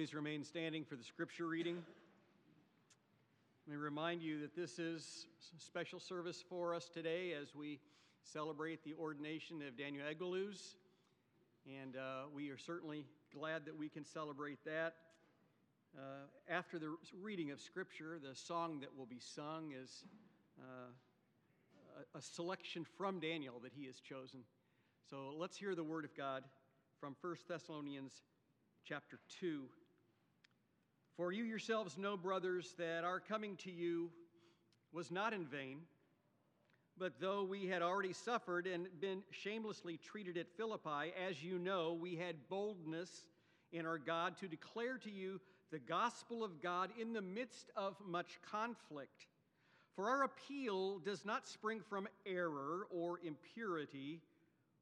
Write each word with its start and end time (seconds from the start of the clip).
Please 0.00 0.14
remain 0.14 0.42
standing 0.42 0.82
for 0.82 0.96
the 0.96 1.04
scripture 1.04 1.46
reading. 1.46 1.76
Let 3.66 3.76
me 3.76 3.76
remind 3.76 4.22
you 4.22 4.40
that 4.40 4.56
this 4.56 4.78
is 4.78 5.26
a 5.54 5.60
special 5.60 6.00
service 6.00 6.42
for 6.48 6.74
us 6.74 6.88
today 6.88 7.34
as 7.38 7.54
we 7.54 7.80
celebrate 8.24 8.82
the 8.82 8.94
ordination 8.94 9.60
of 9.60 9.76
Daniel 9.76 10.06
Egeluz. 10.10 10.76
And 11.66 11.96
uh, 11.96 12.28
we 12.34 12.48
are 12.48 12.56
certainly 12.56 13.04
glad 13.38 13.66
that 13.66 13.76
we 13.76 13.90
can 13.90 14.06
celebrate 14.06 14.64
that. 14.64 14.94
Uh, 15.94 16.00
after 16.48 16.78
the 16.78 16.96
reading 17.20 17.50
of 17.50 17.60
Scripture, 17.60 18.18
the 18.26 18.34
song 18.34 18.80
that 18.80 18.96
will 18.96 19.04
be 19.04 19.20
sung 19.20 19.74
is 19.78 20.04
uh, 20.58 20.64
a, 22.14 22.18
a 22.18 22.22
selection 22.22 22.86
from 22.96 23.20
Daniel 23.20 23.60
that 23.62 23.72
he 23.76 23.84
has 23.84 24.00
chosen. 24.00 24.40
So 25.10 25.34
let's 25.36 25.58
hear 25.58 25.74
the 25.74 25.84
word 25.84 26.06
of 26.06 26.16
God 26.16 26.44
from 26.98 27.14
1 27.20 27.36
Thessalonians 27.50 28.22
chapter 28.86 29.18
2. 29.40 29.64
For 31.20 31.32
you 31.32 31.44
yourselves 31.44 31.98
know, 31.98 32.16
brothers, 32.16 32.74
that 32.78 33.04
our 33.04 33.20
coming 33.20 33.54
to 33.56 33.70
you 33.70 34.08
was 34.90 35.10
not 35.10 35.34
in 35.34 35.44
vain. 35.44 35.80
But 36.96 37.20
though 37.20 37.44
we 37.44 37.66
had 37.66 37.82
already 37.82 38.14
suffered 38.14 38.66
and 38.66 38.86
been 39.02 39.22
shamelessly 39.30 39.98
treated 39.98 40.38
at 40.38 40.48
Philippi, 40.56 41.12
as 41.28 41.44
you 41.44 41.58
know, 41.58 41.92
we 41.92 42.16
had 42.16 42.48
boldness 42.48 43.10
in 43.70 43.84
our 43.84 43.98
God 43.98 44.38
to 44.38 44.48
declare 44.48 44.96
to 44.96 45.10
you 45.10 45.42
the 45.70 45.78
gospel 45.78 46.42
of 46.42 46.62
God 46.62 46.88
in 46.98 47.12
the 47.12 47.20
midst 47.20 47.70
of 47.76 47.96
much 48.08 48.38
conflict. 48.50 49.26
For 49.96 50.08
our 50.08 50.22
appeal 50.22 51.00
does 51.00 51.26
not 51.26 51.46
spring 51.46 51.82
from 51.86 52.08
error 52.24 52.86
or 52.90 53.20
impurity 53.22 54.22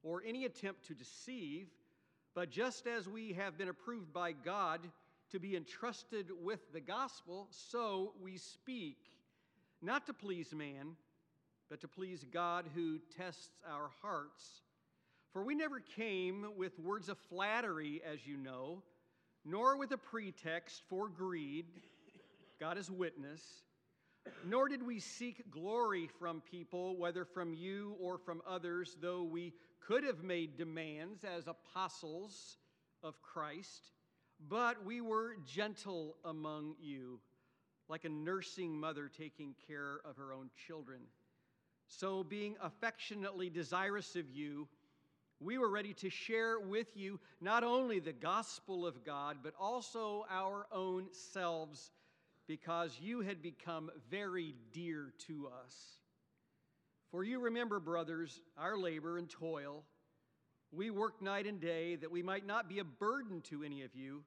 or 0.05 0.23
any 0.25 0.45
attempt 0.45 0.87
to 0.87 0.95
deceive, 0.95 1.67
but 2.33 2.49
just 2.49 2.87
as 2.87 3.09
we 3.09 3.33
have 3.33 3.59
been 3.59 3.71
approved 3.71 4.13
by 4.13 4.31
God 4.31 4.79
to 5.31 5.39
be 5.39 5.57
entrusted 5.57 6.31
with 6.43 6.73
the 6.73 6.81
gospel, 6.81 7.49
so 7.51 8.13
we 8.23 8.37
speak, 8.37 8.99
not 9.83 10.07
to 10.07 10.13
please 10.13 10.55
man, 10.55 10.97
but 11.69 11.81
to 11.81 11.89
please 11.89 12.25
God 12.33 12.65
who 12.75 12.99
tests 13.17 13.51
our 13.71 13.91
hearts. 14.01 14.63
For 15.33 15.45
we 15.45 15.55
never 15.55 15.81
came 15.81 16.47
with 16.57 16.79
words 16.79 17.09
of 17.09 17.19
flattery, 17.19 18.01
as 18.11 18.27
you 18.27 18.37
know, 18.37 18.83
nor 19.45 19.77
with 19.77 19.93
a 19.93 19.99
pretext 19.99 20.83
for 20.89 21.09
greed, 21.09 21.67
God 22.59 22.79
is 22.79 22.91
witness, 22.91 23.43
nor 24.45 24.69
did 24.69 24.83
we 24.83 24.99
seek 24.99 25.51
glory 25.51 26.09
from 26.19 26.43
people, 26.51 26.97
whether 26.97 27.25
from 27.25 27.55
you 27.55 27.97
or 28.01 28.19
from 28.19 28.43
others, 28.49 28.97
though 29.01 29.23
we 29.23 29.53
could 29.81 30.05
have 30.05 30.23
made 30.23 30.57
demands 30.57 31.25
as 31.25 31.47
apostles 31.47 32.57
of 33.03 33.21
Christ. 33.23 33.93
But 34.47 34.85
we 34.85 35.01
were 35.01 35.37
gentle 35.45 36.17
among 36.25 36.77
you, 36.81 37.21
like 37.89 38.05
a 38.05 38.09
nursing 38.09 38.79
mother 38.79 39.09
taking 39.09 39.55
care 39.67 40.01
of 40.05 40.17
her 40.17 40.33
own 40.33 40.51
children. 40.67 41.01
So, 41.89 42.23
being 42.23 42.57
affectionately 42.63 43.49
desirous 43.51 44.15
of 44.15 44.31
you, 44.31 44.69
we 45.41 45.57
were 45.57 45.71
ready 45.71 45.95
to 45.95 46.11
share 46.11 46.61
with 46.61 46.97
you 46.97 47.19
not 47.41 47.65
only 47.65 47.99
the 47.99 48.13
gospel 48.13 48.87
of 48.87 49.05
God, 49.05 49.39
but 49.43 49.55
also 49.59 50.27
our 50.31 50.67
own 50.71 51.07
selves, 51.13 51.93
because 52.47 52.99
you 53.01 53.21
had 53.21 53.41
become 53.43 53.91
very 54.11 54.55
dear 54.73 55.13
to 55.27 55.49
us. 55.65 55.75
For 57.11 57.25
you 57.25 57.41
remember, 57.41 57.81
brothers, 57.81 58.41
our 58.59 58.77
labor 58.77 59.17
and 59.17 59.31
toil 59.31 59.85
we 60.71 60.91
work 60.91 61.23
night 61.23 61.47
and 61.47 61.61
day 61.61 61.97
that 61.97 62.11
we 62.11 62.23
might 62.23 62.47
not 62.47 62.69
be 62.69 62.79
a 62.79 62.85
burden 62.85 63.41
to 63.43 63.65
any 63.65 63.83
of 63.83 63.95
you 63.95 64.23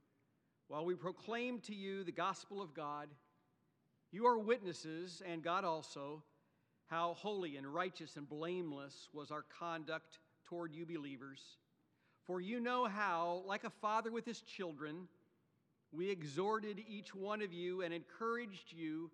while 0.68 0.86
we 0.86 0.96
proclaim 0.96 1.60
to 1.60 1.76
you 1.76 2.04
the 2.04 2.12
gospel 2.12 2.62
of 2.62 2.74
God. 2.74 3.10
You 4.12 4.26
are 4.26 4.40
witnesses, 4.40 5.22
and 5.26 5.44
God 5.44 5.64
also, 5.64 6.24
how 6.88 7.14
holy 7.14 7.58
and 7.58 7.68
righteous 7.68 8.18
and 8.18 8.28
blameless 8.28 9.10
was 9.14 9.32
our 9.32 9.46
conduct 9.60 10.20
toward 10.46 10.74
you 10.74 10.86
believers. 10.86 11.42
For 12.26 12.42
you 12.42 12.60
know 12.60 12.86
how, 12.86 13.44
like 13.46 13.64
a 13.64 13.70
father 13.70 14.12
with 14.12 14.26
his 14.26 14.42
children, 14.42 15.08
we 15.92 16.10
exhorted 16.10 16.82
each 16.88 17.14
one 17.14 17.42
of 17.42 17.54
you 17.54 17.82
and 17.82 17.94
encouraged 17.94 18.72
you 18.72 19.12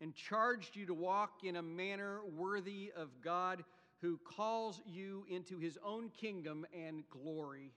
and 0.00 0.14
charged 0.14 0.76
you 0.76 0.86
to 0.86 0.94
walk 0.94 1.44
in 1.44 1.56
a 1.56 1.62
manner 1.62 2.20
worthy 2.36 2.92
of 2.96 3.08
God 3.22 3.64
who 4.00 4.18
calls 4.18 4.80
you 4.86 5.24
into 5.28 5.58
his 5.58 5.78
own 5.84 6.08
kingdom 6.08 6.66
and 6.74 7.04
glory. 7.10 7.72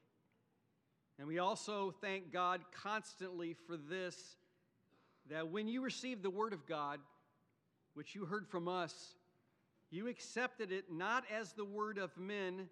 And 1.19 1.28
we 1.28 1.39
also 1.39 1.94
thank 2.01 2.31
God 2.31 2.61
constantly 2.73 3.56
for 3.67 3.78
this 3.78 4.38
that 5.29 5.50
when 5.50 5.67
you 5.67 5.81
received 5.81 6.23
the 6.23 6.29
word 6.29 6.53
of 6.53 6.66
God, 6.66 7.00
which 7.94 8.16
you 8.16 8.25
heard 8.25 8.47
from 8.47 8.67
us, 8.67 9.16
you 9.89 10.07
accepted 10.07 10.72
it 10.72 10.85
not 10.91 11.23
as 11.31 11.53
the 11.53 11.66
word 11.66 11.97
of 11.97 12.17
men, 12.17 12.67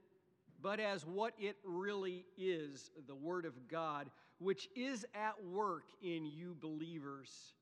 but 0.61 0.79
as 0.79 1.05
what 1.05 1.33
it 1.39 1.55
really 1.63 2.25
is 2.37 2.89
the 3.07 3.15
word 3.15 3.45
of 3.45 3.67
God, 3.67 4.09
which 4.39 4.67
is 4.75 5.05
at 5.13 5.35
work 5.45 5.85
in 6.01 6.25
you 6.25 6.55
believers. 6.59 7.53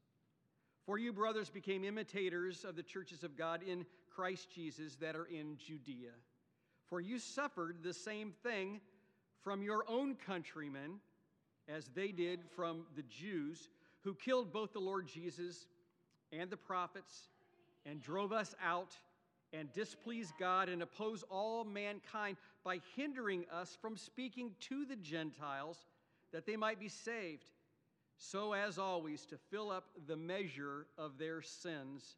For 0.86 0.98
you, 0.98 1.14
brothers, 1.14 1.50
became 1.50 1.84
imitators 1.84 2.64
of 2.64 2.76
the 2.76 2.84
churches 2.84 3.24
of 3.24 3.38
God 3.38 3.62
in 3.62 3.86
Christ 4.20 4.50
Jesus 4.54 4.98
that 4.98 5.16
are 5.16 5.28
in 5.28 5.56
Judea. 5.66 6.12
For 6.90 7.00
you 7.00 7.20
suffered 7.20 7.78
the 7.82 7.94
same 7.94 8.34
thing 8.44 8.82
from 9.46 9.64
your 9.64 9.86
own 9.88 10.18
countrymen 10.26 11.00
as 11.70 11.90
they 11.96 12.10
did 12.10 12.42
from 12.54 12.82
the 12.98 13.04
Jews, 13.04 13.70
who 14.04 14.14
killed 14.14 14.52
both 14.52 14.74
the 14.74 14.80
Lord 14.80 15.08
Jesus 15.08 15.68
and 16.34 16.50
the 16.50 16.58
prophets 16.58 17.30
and 17.86 18.02
drove 18.02 18.34
us 18.34 18.54
out 18.62 18.94
and 19.54 19.72
displeased 19.72 20.34
God 20.38 20.68
and 20.68 20.82
oppose 20.82 21.24
all 21.30 21.64
mankind 21.64 22.36
by 22.66 22.82
hindering 22.98 23.46
us 23.50 23.78
from 23.82 23.96
speaking 23.96 24.52
to 24.68 24.84
the 24.84 24.98
Gentiles 24.98 25.78
that 26.34 26.46
they 26.46 26.58
might 26.58 26.78
be 26.78 26.90
saved, 26.90 27.52
so 28.18 28.52
as 28.52 28.78
always 28.78 29.26
to 29.28 29.38
fill 29.50 29.72
up 29.72 29.86
the 30.08 30.18
measure 30.18 30.88
of 30.98 31.18
their 31.18 31.42
sins. 31.42 32.18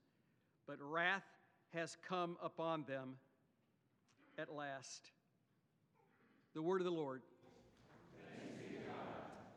But 0.65 0.77
wrath 0.81 1.21
has 1.73 1.97
come 2.07 2.37
upon 2.43 2.83
them 2.87 3.15
at 4.37 4.53
last. 4.53 5.11
The 6.53 6.61
word 6.61 6.81
of 6.81 6.85
the 6.85 6.91
Lord. 6.91 7.21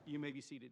You 0.07 0.19
may 0.19 0.31
be 0.31 0.41
seated. 0.41 0.71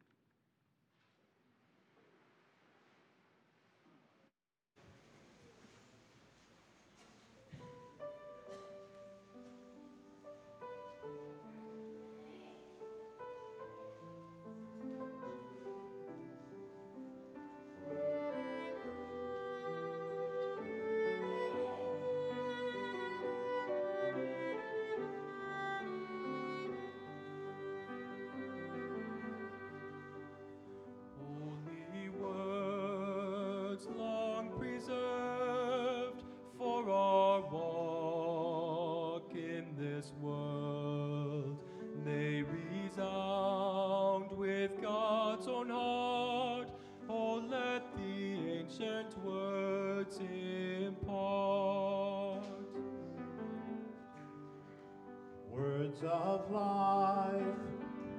Of 56.04 56.50
life, 56.50 57.42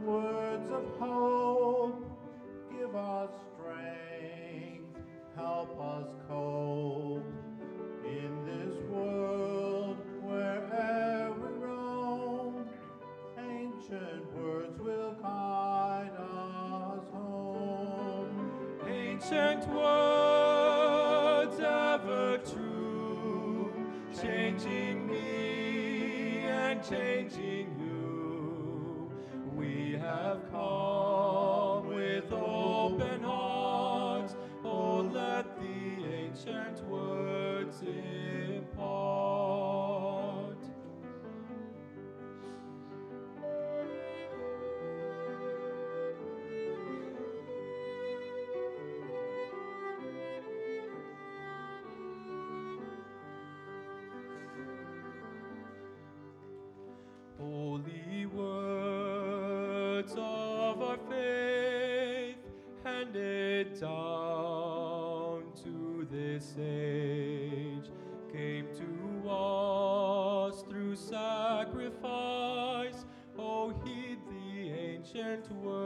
words 0.06 0.72
of 0.72 0.84
hope, 1.00 1.93
ancient 75.44 75.66
words 75.66 75.83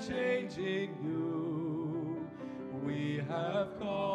changing 0.00 0.96
you. 1.02 2.26
We 2.84 3.22
have 3.28 3.78
come 3.78 4.13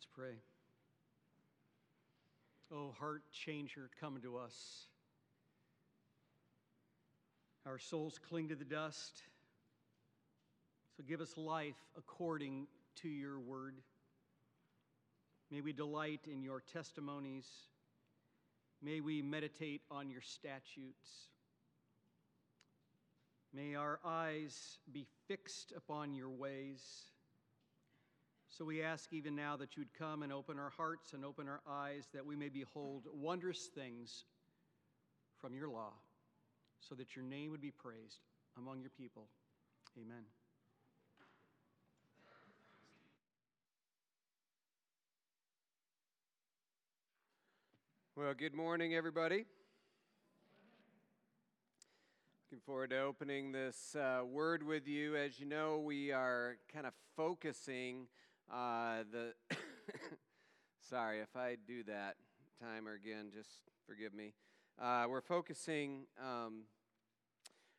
Let's 0.00 0.08
pray. 0.16 0.36
Oh, 2.72 2.94
heart 2.98 3.22
changer, 3.32 3.90
come 4.00 4.18
to 4.22 4.38
us. 4.38 4.86
Our 7.66 7.78
souls 7.78 8.18
cling 8.30 8.48
to 8.48 8.54
the 8.54 8.64
dust. 8.64 9.20
So 10.96 11.02
give 11.06 11.20
us 11.20 11.36
life 11.36 11.76
according 11.98 12.66
to 13.02 13.10
your 13.10 13.38
word. 13.38 13.74
May 15.50 15.60
we 15.60 15.74
delight 15.74 16.20
in 16.32 16.42
your 16.42 16.62
testimonies. 16.72 17.44
May 18.80 19.02
we 19.02 19.20
meditate 19.20 19.82
on 19.90 20.08
your 20.08 20.22
statutes. 20.22 21.28
May 23.52 23.74
our 23.74 24.00
eyes 24.02 24.78
be 24.90 25.04
fixed 25.28 25.74
upon 25.76 26.14
your 26.14 26.30
ways. 26.30 27.09
So 28.60 28.66
we 28.66 28.82
ask 28.82 29.10
even 29.14 29.34
now 29.34 29.56
that 29.56 29.74
you'd 29.78 29.94
come 29.94 30.22
and 30.22 30.30
open 30.30 30.58
our 30.58 30.68
hearts 30.68 31.14
and 31.14 31.24
open 31.24 31.48
our 31.48 31.62
eyes 31.66 32.08
that 32.12 32.26
we 32.26 32.36
may 32.36 32.50
behold 32.50 33.06
wondrous 33.10 33.70
things 33.74 34.26
from 35.40 35.54
your 35.54 35.70
law, 35.70 35.94
so 36.78 36.94
that 36.96 37.16
your 37.16 37.24
name 37.24 37.52
would 37.52 37.62
be 37.62 37.70
praised 37.70 38.18
among 38.58 38.82
your 38.82 38.90
people. 38.90 39.28
Amen. 39.98 40.24
Well, 48.14 48.34
good 48.34 48.54
morning, 48.54 48.94
everybody. 48.94 49.46
Looking 52.52 52.62
forward 52.66 52.90
to 52.90 53.00
opening 53.00 53.52
this 53.52 53.96
uh, 53.96 54.20
word 54.26 54.62
with 54.62 54.86
you. 54.86 55.16
As 55.16 55.40
you 55.40 55.46
know, 55.46 55.78
we 55.78 56.12
are 56.12 56.58
kind 56.70 56.84
of 56.84 56.92
focusing 57.16 58.06
uh, 58.52 59.04
the. 59.10 59.32
Sorry, 60.90 61.20
if 61.20 61.36
I 61.36 61.56
do 61.66 61.84
that 61.84 62.16
timer 62.60 62.94
again, 62.94 63.30
just 63.32 63.48
forgive 63.86 64.12
me. 64.12 64.34
Uh, 64.80 65.06
we're 65.08 65.20
focusing 65.20 66.06
um, 66.20 66.62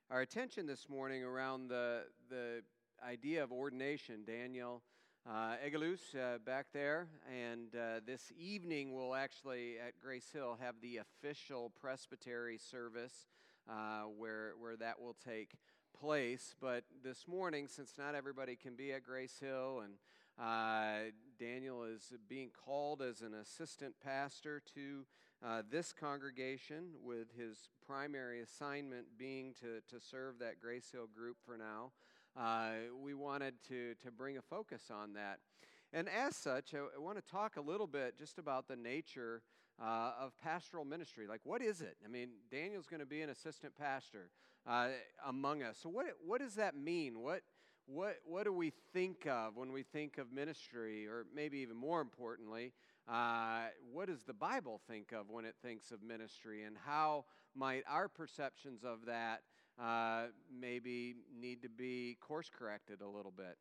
our 0.10 0.22
attention 0.22 0.66
this 0.66 0.88
morning 0.88 1.24
around 1.24 1.68
the 1.68 2.04
the 2.30 2.62
idea 3.06 3.44
of 3.44 3.52
ordination. 3.52 4.24
Daniel 4.26 4.82
uh, 5.30 5.56
Egelus 5.66 6.16
uh, 6.16 6.38
back 6.46 6.68
there, 6.74 7.08
and 7.30 7.76
uh, 7.76 8.00
this 8.06 8.32
evening 8.40 8.94
we'll 8.94 9.14
actually 9.14 9.76
at 9.86 10.00
Grace 10.02 10.30
Hill 10.32 10.58
have 10.62 10.76
the 10.82 10.98
official 10.98 11.72
presbytery 11.82 12.58
service 12.58 13.28
uh, 13.70 14.04
where 14.04 14.54
where 14.60 14.78
that 14.78 15.02
will 15.02 15.16
take 15.26 15.52
place. 16.00 16.56
But 16.60 16.86
this 17.04 17.28
morning, 17.28 17.68
since 17.68 17.94
not 17.98 18.16
everybody 18.16 18.56
can 18.56 18.76
be 18.76 18.94
at 18.94 19.04
Grace 19.04 19.38
Hill, 19.40 19.82
and 19.84 19.96
uh, 20.40 21.12
Daniel 21.40 21.84
is 21.84 22.14
being 22.28 22.50
called 22.66 23.02
as 23.02 23.22
an 23.22 23.34
assistant 23.34 23.96
pastor 24.04 24.62
to 24.76 25.06
uh, 25.44 25.64
this 25.70 25.92
congregation, 25.92 26.92
with 27.04 27.28
his 27.36 27.70
primary 27.86 28.42
assignment 28.42 29.06
being 29.18 29.54
to 29.60 29.82
to 29.90 30.00
serve 30.00 30.40
that 30.40 30.60
Grace 30.60 30.92
Hill 30.92 31.08
group 31.14 31.38
for 31.44 31.58
now 31.58 31.92
uh, 32.38 32.72
we 33.02 33.14
wanted 33.14 33.56
to, 33.68 33.94
to 34.04 34.12
bring 34.12 34.38
a 34.38 34.42
focus 34.42 34.84
on 34.92 35.14
that. 35.14 35.40
And 35.94 36.08
as 36.08 36.36
such, 36.36 36.74
I, 36.74 36.78
I 36.78 37.00
want 37.00 37.18
to 37.18 37.32
talk 37.32 37.58
a 37.58 37.62
little 37.62 37.88
bit 37.88 38.18
just 38.18 38.38
about 38.38 38.68
the 38.68 38.76
nature 38.76 39.42
uh, 39.82 40.14
of 40.20 40.38
pastoral 40.42 40.86
ministry. 40.86 41.28
Like, 41.28 41.42
what 41.44 41.62
is 41.62 41.82
it? 41.82 41.98
I 42.06 42.08
mean, 42.08 42.30
Daniel's 42.50 42.88
going 42.88 43.00
to 43.00 43.06
be 43.06 43.22
an 43.22 43.30
assistant 43.30 43.74
pastor 43.78 44.30
uh, 44.68 44.90
among 45.28 45.64
us. 45.64 45.80
So, 45.82 45.90
what, 45.90 46.06
what 46.26 46.40
does 46.40 46.56
that 46.56 46.76
mean? 46.76 47.20
What, 47.20 47.42
what, 47.94 48.18
what 48.26 48.46
do 48.46 48.54
we 48.54 48.72
think 48.94 49.28
of 49.28 49.58
when 49.58 49.72
we 49.72 49.84
think 49.84 50.18
of 50.18 50.32
ministry? 50.32 51.08
Or 51.08 51.26
maybe 51.34 51.60
even 51.60 51.76
more 51.76 52.02
importantly, 52.02 52.74
uh, 53.08 53.66
what 53.92 54.08
does 54.08 54.24
the 54.24 54.34
Bible 54.34 54.80
think 54.88 55.12
of 55.12 55.30
when 55.30 55.46
it 55.46 55.56
thinks 55.62 55.92
of 55.92 56.02
ministry? 56.02 56.64
And 56.64 56.76
how 56.86 57.26
might 57.56 57.84
our 57.90 58.08
perceptions 58.08 58.84
of 58.84 59.06
that 59.06 59.42
uh, 59.82 60.28
maybe 60.52 61.16
need 61.40 61.62
to 61.64 61.70
be 61.70 62.18
course 62.22 62.50
corrected 62.52 63.02
a 63.02 63.08
little 63.08 63.34
bit. 63.36 63.58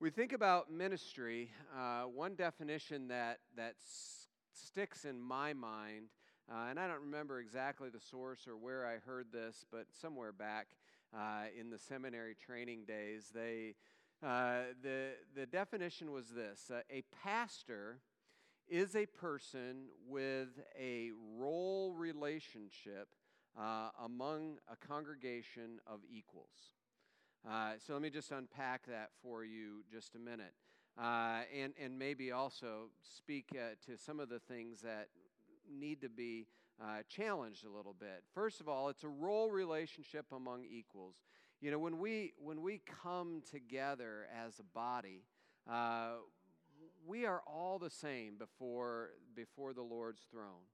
We 0.00 0.10
think 0.10 0.32
about 0.32 0.70
ministry, 0.70 1.50
uh, 1.76 2.02
one 2.02 2.34
definition 2.34 3.08
that, 3.08 3.38
that 3.56 3.74
s- 3.78 4.28
sticks 4.54 5.04
in 5.04 5.20
my 5.20 5.52
mind, 5.52 6.06
uh, 6.50 6.66
and 6.68 6.80
I 6.80 6.86
don't 6.88 7.02
remember 7.02 7.38
exactly 7.38 7.90
the 7.90 8.00
source 8.00 8.46
or 8.48 8.56
where 8.56 8.86
I 8.86 8.96
heard 8.96 9.26
this, 9.32 9.64
but 9.70 9.86
somewhere 10.00 10.32
back 10.32 10.68
uh, 11.16 11.44
in 11.58 11.70
the 11.70 11.78
seminary 11.78 12.34
training 12.34 12.84
days, 12.86 13.30
they, 13.34 13.74
uh, 14.24 14.62
the, 14.82 15.10
the 15.34 15.46
definition 15.46 16.12
was 16.12 16.28
this 16.28 16.70
uh, 16.72 16.80
a 16.90 17.02
pastor 17.22 18.00
is 18.68 18.94
a 18.94 19.06
person 19.06 19.86
with 20.08 20.48
a 20.78 21.10
role 21.36 21.92
relationship 21.92 23.08
uh, 23.58 23.88
among 24.04 24.58
a 24.70 24.86
congregation 24.86 25.80
of 25.86 26.00
equals. 26.08 26.76
Uh, 27.48 27.72
so 27.84 27.94
let 27.94 28.02
me 28.02 28.10
just 28.10 28.30
unpack 28.30 28.86
that 28.86 29.10
for 29.22 29.44
you 29.44 29.82
just 29.90 30.14
a 30.14 30.18
minute. 30.18 30.54
Uh, 31.00 31.40
and, 31.56 31.72
and 31.82 31.98
maybe 31.98 32.30
also 32.30 32.90
speak 33.02 33.48
to 33.48 33.96
some 33.96 34.20
of 34.20 34.28
the 34.28 34.38
things 34.38 34.80
that 34.82 35.08
need 35.72 36.00
to 36.00 36.08
be 36.08 36.46
uh, 36.82 37.02
challenged 37.08 37.64
a 37.64 37.70
little 37.70 37.94
bit. 37.98 38.22
First 38.34 38.60
of 38.60 38.68
all, 38.68 38.88
it's 38.88 39.04
a 39.04 39.08
role 39.08 39.50
relationship 39.50 40.26
among 40.32 40.64
equals. 40.64 41.16
You 41.60 41.70
know, 41.70 41.78
when 41.78 41.98
we, 41.98 42.32
when 42.38 42.62
we 42.62 42.80
come 43.02 43.42
together 43.50 44.26
as 44.46 44.58
a 44.58 44.62
body, 44.62 45.24
uh, 45.70 46.12
we 47.06 47.26
are 47.26 47.42
all 47.46 47.78
the 47.78 47.90
same 47.90 48.36
before, 48.38 49.10
before 49.34 49.74
the 49.74 49.82
Lord's 49.82 50.22
throne. 50.30 50.64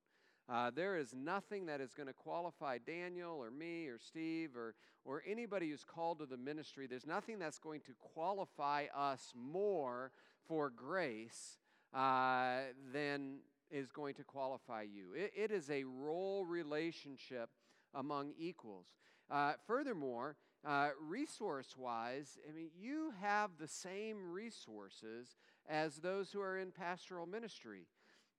Uh, 0.48 0.70
there 0.72 0.96
is 0.96 1.12
nothing 1.12 1.66
that 1.66 1.80
is 1.80 1.92
going 1.92 2.06
to 2.06 2.12
qualify 2.12 2.78
Daniel 2.78 3.32
or 3.32 3.50
me 3.50 3.88
or 3.88 3.98
Steve 3.98 4.50
or, 4.56 4.76
or 5.04 5.24
anybody 5.26 5.70
who's 5.70 5.82
called 5.82 6.20
to 6.20 6.26
the 6.26 6.36
ministry. 6.36 6.86
There's 6.86 7.06
nothing 7.06 7.40
that's 7.40 7.58
going 7.58 7.80
to 7.80 7.92
qualify 8.14 8.86
us 8.96 9.32
more 9.34 10.12
for 10.46 10.70
grace 10.70 11.58
uh, 11.92 12.58
than 12.92 13.38
is 13.70 13.90
going 13.90 14.14
to 14.14 14.24
qualify 14.24 14.82
you. 14.82 15.12
It, 15.14 15.32
it 15.36 15.50
is 15.50 15.70
a 15.70 15.84
role 15.84 16.44
relationship 16.44 17.50
among 17.94 18.32
equals. 18.38 18.86
Uh, 19.30 19.54
furthermore, 19.66 20.36
uh, 20.64 20.90
resource 21.00 21.74
wise, 21.76 22.38
I 22.48 22.52
mean, 22.52 22.70
you 22.78 23.12
have 23.20 23.50
the 23.58 23.68
same 23.68 24.30
resources 24.30 25.36
as 25.68 25.96
those 25.96 26.30
who 26.30 26.40
are 26.40 26.58
in 26.58 26.70
pastoral 26.70 27.26
ministry. 27.26 27.86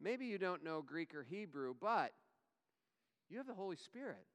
Maybe 0.02 0.26
you 0.26 0.38
don't 0.38 0.64
know 0.64 0.82
Greek 0.82 1.16
or 1.16 1.24
Hebrew, 1.24 1.74
but 1.80 2.14
you 3.30 3.38
have 3.38 3.48
the 3.48 3.54
Holy 3.54 3.76
Spirit. 3.76 4.26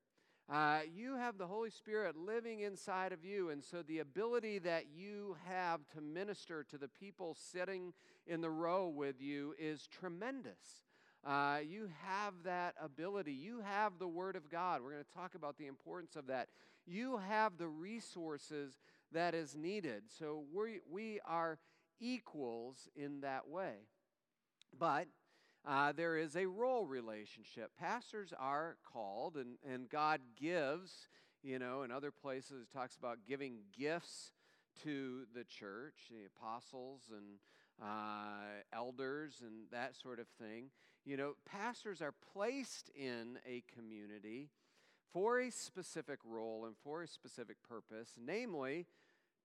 Uh, 0.50 0.80
you 0.94 1.16
have 1.16 1.38
the 1.38 1.46
Holy 1.46 1.70
Spirit 1.70 2.16
living 2.16 2.60
inside 2.60 3.12
of 3.12 3.24
you, 3.24 3.50
and 3.50 3.64
so 3.64 3.82
the 3.82 4.00
ability 4.00 4.58
that 4.58 4.86
you 4.94 5.36
have 5.48 5.80
to 5.94 6.00
minister 6.00 6.64
to 6.64 6.76
the 6.76 6.88
people 6.88 7.36
sitting 7.52 7.92
in 8.26 8.40
the 8.40 8.50
row 8.50 8.88
with 8.88 9.20
you 9.20 9.54
is 9.58 9.86
tremendous. 9.86 10.84
Uh, 11.24 11.58
you 11.64 11.88
have 12.04 12.34
that 12.44 12.74
ability. 12.82 13.32
You 13.32 13.60
have 13.60 13.98
the 13.98 14.08
Word 14.08 14.34
of 14.34 14.50
God. 14.50 14.82
We're 14.82 14.92
going 14.92 15.04
to 15.04 15.14
talk 15.14 15.34
about 15.34 15.56
the 15.56 15.68
importance 15.68 16.16
of 16.16 16.26
that. 16.26 16.48
You 16.84 17.18
have 17.18 17.56
the 17.56 17.68
resources 17.68 18.80
that 19.12 19.34
is 19.34 19.56
needed. 19.56 20.04
So 20.18 20.42
we, 20.52 20.80
we 20.90 21.20
are 21.24 21.58
equals 22.00 22.88
in 22.96 23.20
that 23.20 23.48
way. 23.48 23.74
But 24.76 25.06
uh, 25.66 25.92
there 25.92 26.16
is 26.16 26.36
a 26.36 26.46
role 26.46 26.86
relationship. 26.86 27.70
Pastors 27.78 28.32
are 28.38 28.76
called, 28.92 29.36
and, 29.36 29.56
and 29.68 29.88
God 29.88 30.20
gives, 30.40 31.08
you 31.42 31.58
know, 31.58 31.82
in 31.82 31.90
other 31.90 32.10
places, 32.10 32.62
it 32.62 32.76
talks 32.76 32.96
about 32.96 33.18
giving 33.26 33.58
gifts 33.78 34.32
to 34.82 35.22
the 35.34 35.44
church, 35.44 35.94
the 36.10 36.26
apostles 36.26 37.02
and 37.10 37.38
uh, 37.80 38.62
elders 38.72 39.42
and 39.42 39.66
that 39.70 39.94
sort 39.94 40.18
of 40.18 40.26
thing. 40.40 40.70
You 41.04 41.16
know, 41.16 41.34
pastors 41.46 42.00
are 42.00 42.14
placed 42.32 42.90
in 42.94 43.38
a 43.46 43.62
community 43.74 44.50
for 45.12 45.40
a 45.40 45.50
specific 45.50 46.18
role 46.24 46.64
and 46.64 46.74
for 46.82 47.02
a 47.02 47.08
specific 47.08 47.56
purpose, 47.68 48.10
namely 48.24 48.86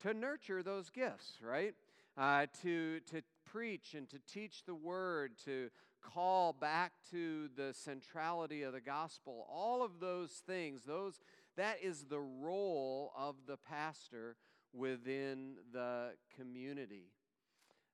to 0.01 0.13
nurture 0.13 0.63
those 0.63 0.89
gifts, 0.89 1.33
right? 1.41 1.73
Uh, 2.17 2.45
to, 2.61 2.99
to 3.11 3.21
preach 3.45 3.93
and 3.95 4.09
to 4.09 4.17
teach 4.31 4.63
the 4.65 4.75
word, 4.75 5.31
to 5.45 5.69
call 6.01 6.53
back 6.53 6.93
to 7.11 7.49
the 7.55 7.73
centrality 7.73 8.63
of 8.63 8.73
the 8.73 8.81
gospel. 8.81 9.47
All 9.49 9.83
of 9.83 9.99
those 9.99 10.41
things, 10.45 10.83
those, 10.83 11.19
that 11.55 11.77
is 11.81 12.05
the 12.05 12.19
role 12.19 13.11
of 13.17 13.35
the 13.47 13.57
pastor 13.57 14.35
within 14.73 15.55
the 15.71 16.11
community. 16.35 17.11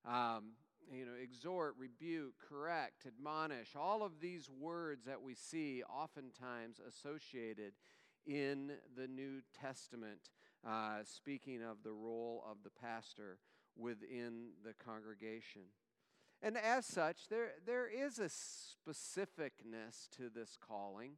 Um, 0.06 0.54
you 0.92 1.06
know, 1.06 1.14
exhort, 1.22 1.76
rebuke, 1.78 2.34
correct, 2.50 3.06
admonish, 3.08 3.76
all 3.76 4.04
of 4.04 4.20
these 4.20 4.50
words 4.50 5.06
that 5.06 5.22
we 5.22 5.34
see 5.34 5.82
oftentimes 5.84 6.80
associated 6.88 7.74
in 8.26 8.74
the 8.96 9.08
New 9.08 9.42
Testament, 9.60 10.30
uh, 10.68 11.00
speaking 11.04 11.62
of 11.64 11.78
the 11.84 11.92
role 11.92 12.44
of 12.50 12.58
the 12.64 12.70
pastor 12.70 13.38
within 13.78 14.50
the 14.64 14.74
congregation. 14.74 15.64
And 16.46 16.58
as 16.58 16.86
such, 16.86 17.30
there, 17.30 17.52
there 17.66 17.88
is 17.88 18.20
a 18.20 18.28
specificness 18.28 20.10
to 20.18 20.30
this 20.30 20.58
calling. 20.60 21.14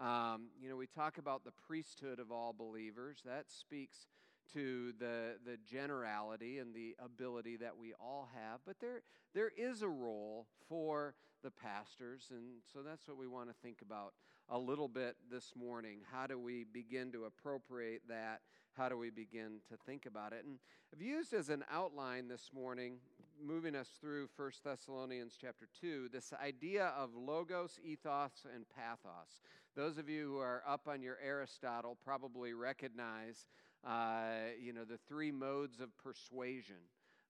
Um, 0.00 0.46
you 0.58 0.70
know, 0.70 0.76
we 0.76 0.86
talk 0.86 1.18
about 1.18 1.44
the 1.44 1.52
priesthood 1.66 2.18
of 2.18 2.32
all 2.32 2.54
believers. 2.54 3.18
That 3.26 3.50
speaks 3.50 4.06
to 4.54 4.94
the, 4.98 5.34
the 5.44 5.58
generality 5.70 6.58
and 6.58 6.74
the 6.74 6.96
ability 6.98 7.56
that 7.56 7.76
we 7.76 7.92
all 8.00 8.30
have, 8.34 8.60
but 8.66 8.76
there, 8.80 9.02
there 9.34 9.50
is 9.54 9.82
a 9.82 9.88
role 9.88 10.46
for 10.66 11.14
the 11.44 11.50
pastors, 11.50 12.28
and 12.30 12.62
so 12.72 12.80
that's 12.82 13.06
what 13.06 13.16
we 13.16 13.26
want 13.26 13.48
to 13.48 13.54
think 13.62 13.82
about 13.82 14.14
a 14.48 14.58
little 14.58 14.88
bit 14.88 15.16
this 15.30 15.52
morning. 15.54 15.98
How 16.10 16.26
do 16.26 16.38
we 16.38 16.64
begin 16.64 17.12
to 17.12 17.26
appropriate 17.26 18.02
that? 18.08 18.40
How 18.72 18.88
do 18.88 18.96
we 18.96 19.10
begin 19.10 19.60
to 19.68 19.76
think 19.86 20.06
about 20.06 20.32
it? 20.32 20.44
And 20.44 20.58
I've 20.92 21.02
used 21.02 21.32
as 21.32 21.48
an 21.48 21.64
outline 21.70 22.28
this 22.28 22.50
morning, 22.52 22.96
moving 23.42 23.74
us 23.74 23.88
through 24.00 24.28
1 24.36 24.50
Thessalonians 24.64 25.36
chapter 25.40 25.68
2, 25.80 26.08
this 26.12 26.32
idea 26.42 26.92
of 26.96 27.14
logos, 27.14 27.78
ethos, 27.82 28.46
and 28.54 28.64
pathos. 28.68 29.40
Those 29.74 29.98
of 29.98 30.08
you 30.08 30.26
who 30.32 30.38
are 30.38 30.62
up 30.68 30.88
on 30.88 31.02
your 31.02 31.18
Aristotle 31.24 31.96
probably 32.04 32.52
recognize 32.52 33.46
uh, 33.86 34.52
you 34.60 34.72
know, 34.72 34.84
the 34.84 34.98
three 35.08 35.32
modes 35.32 35.80
of 35.80 35.96
persuasion 35.96 36.76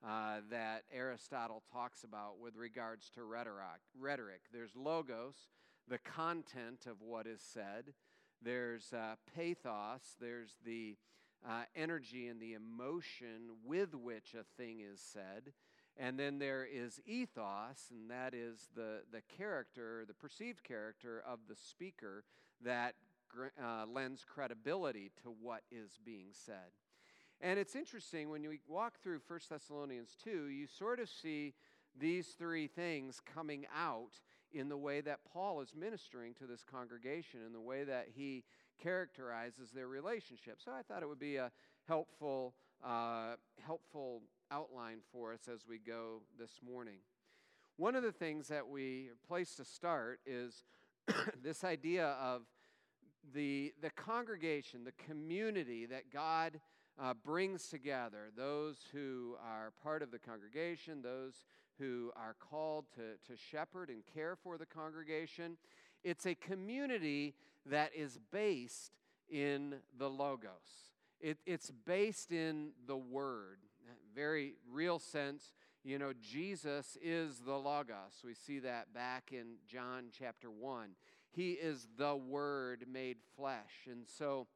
uh, 0.06 0.38
that 0.50 0.82
Aristotle 0.92 1.62
talks 1.72 2.02
about 2.04 2.40
with 2.40 2.56
regards 2.56 3.10
to 3.10 3.22
rhetoric. 3.22 3.80
rhetoric. 3.98 4.40
There's 4.52 4.74
logos, 4.74 5.36
the 5.88 5.98
content 5.98 6.86
of 6.86 7.00
what 7.02 7.26
is 7.26 7.40
said. 7.40 7.92
There's 8.42 8.92
uh, 8.92 9.16
pathos, 9.34 10.16
there's 10.20 10.56
the 10.64 10.96
uh, 11.48 11.62
energy 11.76 12.26
and 12.26 12.40
the 12.40 12.54
emotion 12.54 13.50
with 13.64 13.94
which 13.94 14.34
a 14.34 14.44
thing 14.60 14.80
is 14.80 15.00
said. 15.00 15.52
And 16.00 16.18
then 16.18 16.38
there 16.38 16.64
is 16.64 16.98
ethos, 17.04 17.90
and 17.90 18.10
that 18.10 18.32
is 18.32 18.68
the, 18.74 19.02
the 19.12 19.20
character, 19.36 20.04
the 20.08 20.14
perceived 20.14 20.64
character 20.64 21.22
of 21.28 21.40
the 21.46 21.54
speaker 21.54 22.24
that 22.64 22.94
uh, 23.62 23.84
lends 23.86 24.24
credibility 24.24 25.10
to 25.22 25.34
what 25.42 25.60
is 25.70 25.98
being 26.02 26.28
said. 26.32 26.72
And 27.42 27.58
it's 27.58 27.76
interesting 27.76 28.30
when 28.30 28.42
you 28.42 28.56
walk 28.66 29.02
through 29.02 29.20
1 29.28 29.40
Thessalonians 29.50 30.16
2, 30.24 30.46
you 30.46 30.66
sort 30.66 31.00
of 31.00 31.10
see 31.10 31.52
these 31.98 32.28
three 32.28 32.66
things 32.66 33.20
coming 33.34 33.66
out 33.76 34.12
in 34.52 34.70
the 34.70 34.78
way 34.78 35.02
that 35.02 35.20
Paul 35.30 35.60
is 35.60 35.74
ministering 35.78 36.32
to 36.34 36.46
this 36.46 36.64
congregation, 36.64 37.40
in 37.46 37.52
the 37.52 37.60
way 37.60 37.84
that 37.84 38.08
he 38.14 38.44
characterizes 38.82 39.70
their 39.70 39.86
relationship. 39.86 40.60
So 40.64 40.72
I 40.72 40.80
thought 40.80 41.02
it 41.02 41.08
would 41.08 41.18
be 41.18 41.36
a 41.36 41.52
helpful, 41.86 42.54
uh, 42.82 43.34
helpful 43.64 44.22
outline 44.50 44.98
for 45.12 45.32
us 45.32 45.48
as 45.52 45.66
we 45.68 45.78
go 45.78 46.22
this 46.38 46.60
morning. 46.64 46.98
One 47.76 47.94
of 47.94 48.02
the 48.02 48.12
things 48.12 48.48
that 48.48 48.68
we 48.68 49.10
place 49.26 49.54
to 49.54 49.64
start 49.64 50.20
is 50.26 50.64
this 51.42 51.64
idea 51.64 52.16
of 52.20 52.42
the, 53.34 53.72
the 53.80 53.90
congregation, 53.90 54.84
the 54.84 55.04
community 55.04 55.86
that 55.86 56.12
God 56.12 56.60
uh, 57.00 57.14
brings 57.14 57.68
together, 57.68 58.30
those 58.36 58.76
who 58.92 59.36
are 59.42 59.72
part 59.82 60.02
of 60.02 60.10
the 60.10 60.18
congregation, 60.18 61.02
those 61.02 61.44
who 61.78 62.12
are 62.14 62.36
called 62.38 62.84
to, 62.94 63.32
to 63.32 63.38
shepherd 63.38 63.88
and 63.88 64.02
care 64.14 64.36
for 64.36 64.58
the 64.58 64.66
congregation. 64.66 65.56
It's 66.04 66.26
a 66.26 66.34
community 66.34 67.34
that 67.66 67.92
is 67.94 68.18
based 68.30 68.92
in 69.30 69.76
the 69.98 70.08
Logos. 70.08 70.90
It, 71.20 71.38
it's 71.46 71.70
based 71.86 72.32
in 72.32 72.72
the 72.86 72.96
Word. 72.96 73.58
Very 74.14 74.54
real 74.70 74.98
sense, 74.98 75.52
you 75.82 75.98
know, 75.98 76.12
Jesus 76.20 76.98
is 77.02 77.38
the 77.38 77.56
Logos. 77.56 78.22
We 78.24 78.34
see 78.34 78.58
that 78.60 78.92
back 78.92 79.30
in 79.32 79.56
John 79.66 80.06
chapter 80.16 80.50
1. 80.50 80.90
He 81.30 81.52
is 81.52 81.88
the 81.96 82.14
Word 82.14 82.84
made 82.90 83.16
flesh. 83.36 83.86
And 83.90 84.06
so 84.06 84.46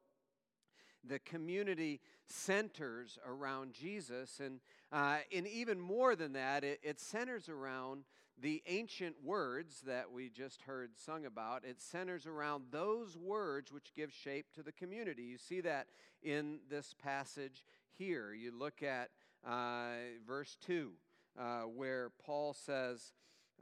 the 1.03 1.19
community 1.19 2.01
centers 2.27 3.17
around 3.25 3.73
Jesus. 3.73 4.39
And, 4.39 4.59
uh, 4.91 5.17
and 5.33 5.47
even 5.47 5.79
more 5.79 6.15
than 6.15 6.33
that, 6.33 6.63
it, 6.63 6.79
it 6.83 6.99
centers 6.99 7.49
around 7.49 8.03
the 8.39 8.61
ancient 8.67 9.15
words 9.23 9.81
that 9.87 10.11
we 10.11 10.29
just 10.29 10.61
heard 10.63 10.91
sung 10.95 11.25
about. 11.25 11.63
It 11.63 11.81
centers 11.81 12.27
around 12.27 12.65
those 12.69 13.17
words 13.17 13.71
which 13.71 13.93
give 13.95 14.11
shape 14.11 14.47
to 14.55 14.63
the 14.63 14.73
community. 14.73 15.23
You 15.23 15.37
see 15.37 15.61
that 15.61 15.87
in 16.21 16.59
this 16.69 16.93
passage 17.01 17.63
here. 17.97 18.33
You 18.33 18.51
look 18.51 18.83
at 18.83 19.09
uh, 19.45 19.87
verse 20.25 20.57
2, 20.65 20.91
uh, 21.39 21.61
where 21.61 22.11
Paul 22.25 22.53
says, 22.53 23.13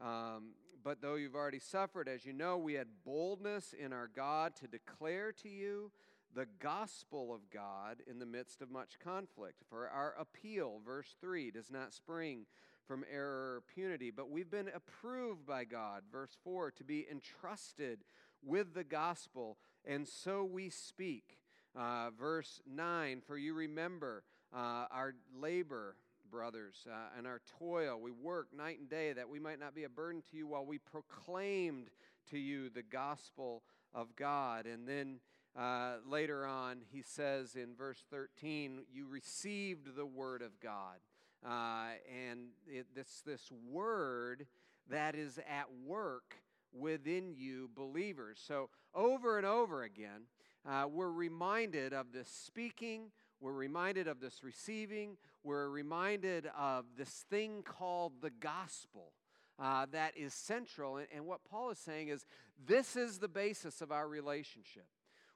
um, 0.01 0.53
but 0.83 1.01
though 1.01 1.15
you've 1.15 1.35
already 1.35 1.59
suffered, 1.59 2.07
as 2.07 2.25
you 2.25 2.33
know, 2.33 2.57
we 2.57 2.73
had 2.73 2.87
boldness 3.05 3.73
in 3.73 3.93
our 3.93 4.09
God 4.13 4.55
to 4.57 4.67
declare 4.67 5.31
to 5.43 5.49
you 5.49 5.91
the 6.35 6.47
gospel 6.59 7.33
of 7.33 7.49
God 7.49 7.97
in 8.09 8.19
the 8.19 8.25
midst 8.25 8.61
of 8.61 8.71
much 8.71 8.99
conflict. 8.99 9.61
For 9.69 9.87
our 9.87 10.15
appeal, 10.19 10.81
verse 10.85 11.15
3, 11.21 11.51
does 11.51 11.69
not 11.71 11.93
spring 11.93 12.45
from 12.87 13.05
error 13.11 13.61
or 13.61 13.63
punity, 13.77 14.11
but 14.13 14.29
we've 14.29 14.51
been 14.51 14.69
approved 14.73 15.45
by 15.45 15.63
God, 15.63 16.03
verse 16.11 16.35
4, 16.43 16.71
to 16.71 16.83
be 16.83 17.05
entrusted 17.09 17.99
with 18.43 18.73
the 18.73 18.83
gospel, 18.83 19.57
and 19.85 20.07
so 20.07 20.43
we 20.43 20.69
speak. 20.69 21.37
Uh, 21.75 22.09
verse 22.11 22.61
9, 22.67 23.21
for 23.25 23.37
you 23.37 23.53
remember 23.53 24.23
uh, 24.53 24.85
our 24.91 25.15
labor 25.39 25.95
brothers, 26.33 26.87
uh, 26.89 27.17
and 27.17 27.27
our 27.27 27.41
toil. 27.59 27.99
We 28.01 28.09
work 28.09 28.47
night 28.57 28.79
and 28.79 28.89
day 28.89 29.13
that 29.13 29.29
we 29.29 29.39
might 29.39 29.59
not 29.59 29.75
be 29.75 29.83
a 29.83 29.89
burden 29.89 30.23
to 30.31 30.37
you 30.37 30.47
while 30.47 30.65
we 30.65 30.79
proclaimed 30.79 31.89
to 32.31 32.39
you 32.39 32.69
the 32.69 32.81
gospel 32.81 33.61
of 33.93 34.15
God. 34.15 34.65
And 34.65 34.87
then 34.87 35.19
uh, 35.55 35.97
later 36.07 36.43
on, 36.45 36.79
he 36.91 37.03
says 37.03 37.55
in 37.55 37.75
verse 37.75 38.03
13, 38.09 38.81
You 38.91 39.05
received 39.07 39.95
the 39.95 40.07
word 40.07 40.41
of 40.41 40.59
God. 40.59 40.97
Uh, 41.45 41.97
and 42.29 42.47
it, 42.67 42.87
this, 42.95 43.21
this 43.25 43.51
word 43.69 44.47
that 44.89 45.13
is 45.13 45.37
at 45.37 45.67
work 45.85 46.37
within 46.73 47.33
you, 47.35 47.69
believers. 47.75 48.41
So, 48.43 48.69
over 48.95 49.37
and 49.37 49.45
over 49.45 49.83
again, 49.83 50.23
uh, 50.67 50.85
we're 50.89 51.11
reminded 51.11 51.93
of 51.93 52.11
this 52.11 52.29
speaking, 52.29 53.11
we're 53.43 53.51
reminded 53.51 54.07
of 54.07 54.21
this 54.21 54.41
receiving, 54.41 55.17
we're 55.43 55.67
reminded 55.67 56.49
of 56.57 56.85
this 56.97 57.25
thing 57.29 57.61
called 57.61 58.13
the 58.21 58.29
gospel. 58.29 59.11
Uh, 59.59 59.85
that 59.91 60.15
is 60.15 60.33
central. 60.33 60.95
And, 60.95 61.07
and 61.13 61.25
what 61.25 61.41
Paul 61.43 61.69
is 61.69 61.77
saying 61.77 62.07
is 62.07 62.25
this 62.65 62.95
is 62.95 63.19
the 63.19 63.27
basis 63.27 63.81
of 63.81 63.91
our 63.91 64.07
relationship. 64.07 64.87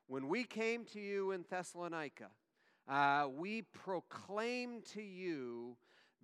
When 0.08 0.30
we 0.30 0.46
came 0.46 0.86
to 0.94 1.02
you 1.02 1.32
in 1.32 1.44
Thessalonica, 1.50 2.30
uh, 2.88 3.28
we 3.30 3.64
proclaimed 3.64 4.86
to 4.94 5.02
you 5.02 5.76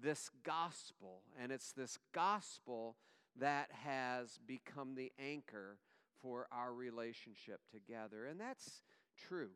this 0.01 0.29
gospel, 0.43 1.21
and 1.37 1.51
it's 1.51 1.73
this 1.73 1.99
gospel 2.13 2.95
that 3.37 3.69
has 3.83 4.39
become 4.47 4.95
the 4.95 5.11
anchor 5.19 5.77
for 6.21 6.47
our 6.49 6.73
relationship 6.73 7.59
together. 7.69 8.25
And 8.25 8.39
that's 8.39 8.81
true. 9.27 9.49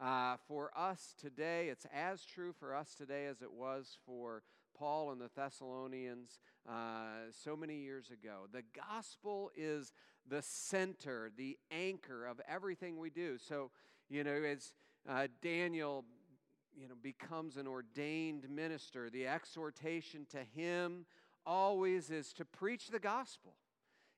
Uh, 0.00 0.36
for 0.48 0.70
us 0.76 1.14
today, 1.20 1.68
it's 1.68 1.86
as 1.94 2.24
true 2.24 2.52
for 2.52 2.74
us 2.74 2.94
today 2.94 3.26
as 3.26 3.42
it 3.42 3.52
was 3.52 3.96
for 4.04 4.42
Paul 4.76 5.12
and 5.12 5.20
the 5.20 5.30
Thessalonians 5.36 6.40
uh, 6.68 7.30
so 7.30 7.56
many 7.56 7.76
years 7.76 8.10
ago. 8.10 8.48
The 8.52 8.64
gospel 8.74 9.52
is 9.56 9.92
the 10.28 10.42
center, 10.42 11.30
the 11.36 11.56
anchor 11.70 12.26
of 12.26 12.40
everything 12.48 12.98
we 12.98 13.10
do. 13.10 13.38
So, 13.38 13.70
you 14.08 14.24
know, 14.24 14.32
as 14.32 14.74
uh, 15.08 15.28
Daniel, 15.40 16.04
you 16.76 16.88
know, 16.88 16.96
becomes 17.00 17.56
an 17.56 17.68
ordained 17.68 18.50
minister, 18.50 19.10
the 19.10 19.28
exhortation 19.28 20.26
to 20.30 20.38
him 20.60 21.06
always 21.46 22.10
is 22.10 22.32
to 22.32 22.44
preach 22.44 22.88
the 22.88 22.98
gospel. 22.98 23.54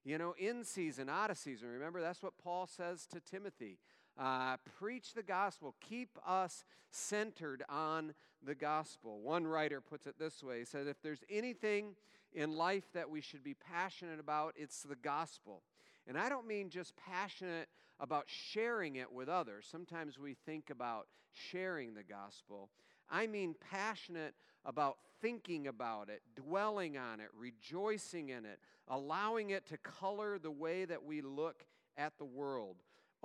You 0.05 0.19
know, 0.19 0.37
in 0.39 0.63
season, 0.63 1.09
out 1.09 1.31
of 1.31 1.37
season. 1.37 1.69
Remember, 1.69 2.01
that's 2.01 2.23
what 2.23 2.39
Paul 2.39 2.69
says 2.69 3.07
to 3.07 3.19
Timothy. 3.19 3.79
Uh, 4.19 4.57
preach 4.79 5.13
the 5.13 5.23
gospel. 5.23 5.75
Keep 5.81 6.19
us 6.27 6.65
centered 6.91 7.63
on 7.69 8.15
the 8.43 8.55
gospel. 8.55 9.21
One 9.21 9.47
writer 9.47 9.81
puts 9.81 10.07
it 10.07 10.19
this 10.19 10.43
way 10.43 10.61
He 10.61 10.65
said, 10.65 10.87
If 10.87 11.03
there's 11.03 11.25
anything 11.31 11.95
in 12.33 12.57
life 12.57 12.85
that 12.95 13.11
we 13.11 13.21
should 13.21 13.45
be 13.45 13.55
passionate 13.55 14.21
about, 14.21 14.55
it's 14.57 14.83
the 14.83 14.97
gospel. 14.97 15.63
And 16.07 16.17
I 16.17 16.29
don't 16.29 16.47
mean 16.47 16.71
just 16.71 16.95
passionate 16.97 17.69
about 17.99 18.25
sharing 18.27 18.97
it 18.97 19.11
with 19.11 19.29
others. 19.29 19.67
Sometimes 19.71 20.19
we 20.19 20.35
think 20.47 20.71
about 20.71 21.09
sharing 21.33 21.95
the 21.95 22.03
gospel. 22.03 22.71
I 23.11 23.27
mean 23.27 23.55
passionate 23.71 24.35
about 24.65 24.99
thinking 25.21 25.67
about 25.67 26.09
it, 26.09 26.23
dwelling 26.35 26.97
on 26.99 27.21
it, 27.21 27.29
rejoicing 27.37 28.31
in 28.31 28.45
it, 28.45 28.59
allowing 28.89 29.51
it 29.51 29.67
to 29.67 29.79
color 29.79 30.39
the 30.39 30.51
way 30.51 30.85
that 30.85 31.05
we 31.05 31.23
look 31.23 31.65
at 31.97 32.19
the 32.19 32.25
world. 32.25 32.77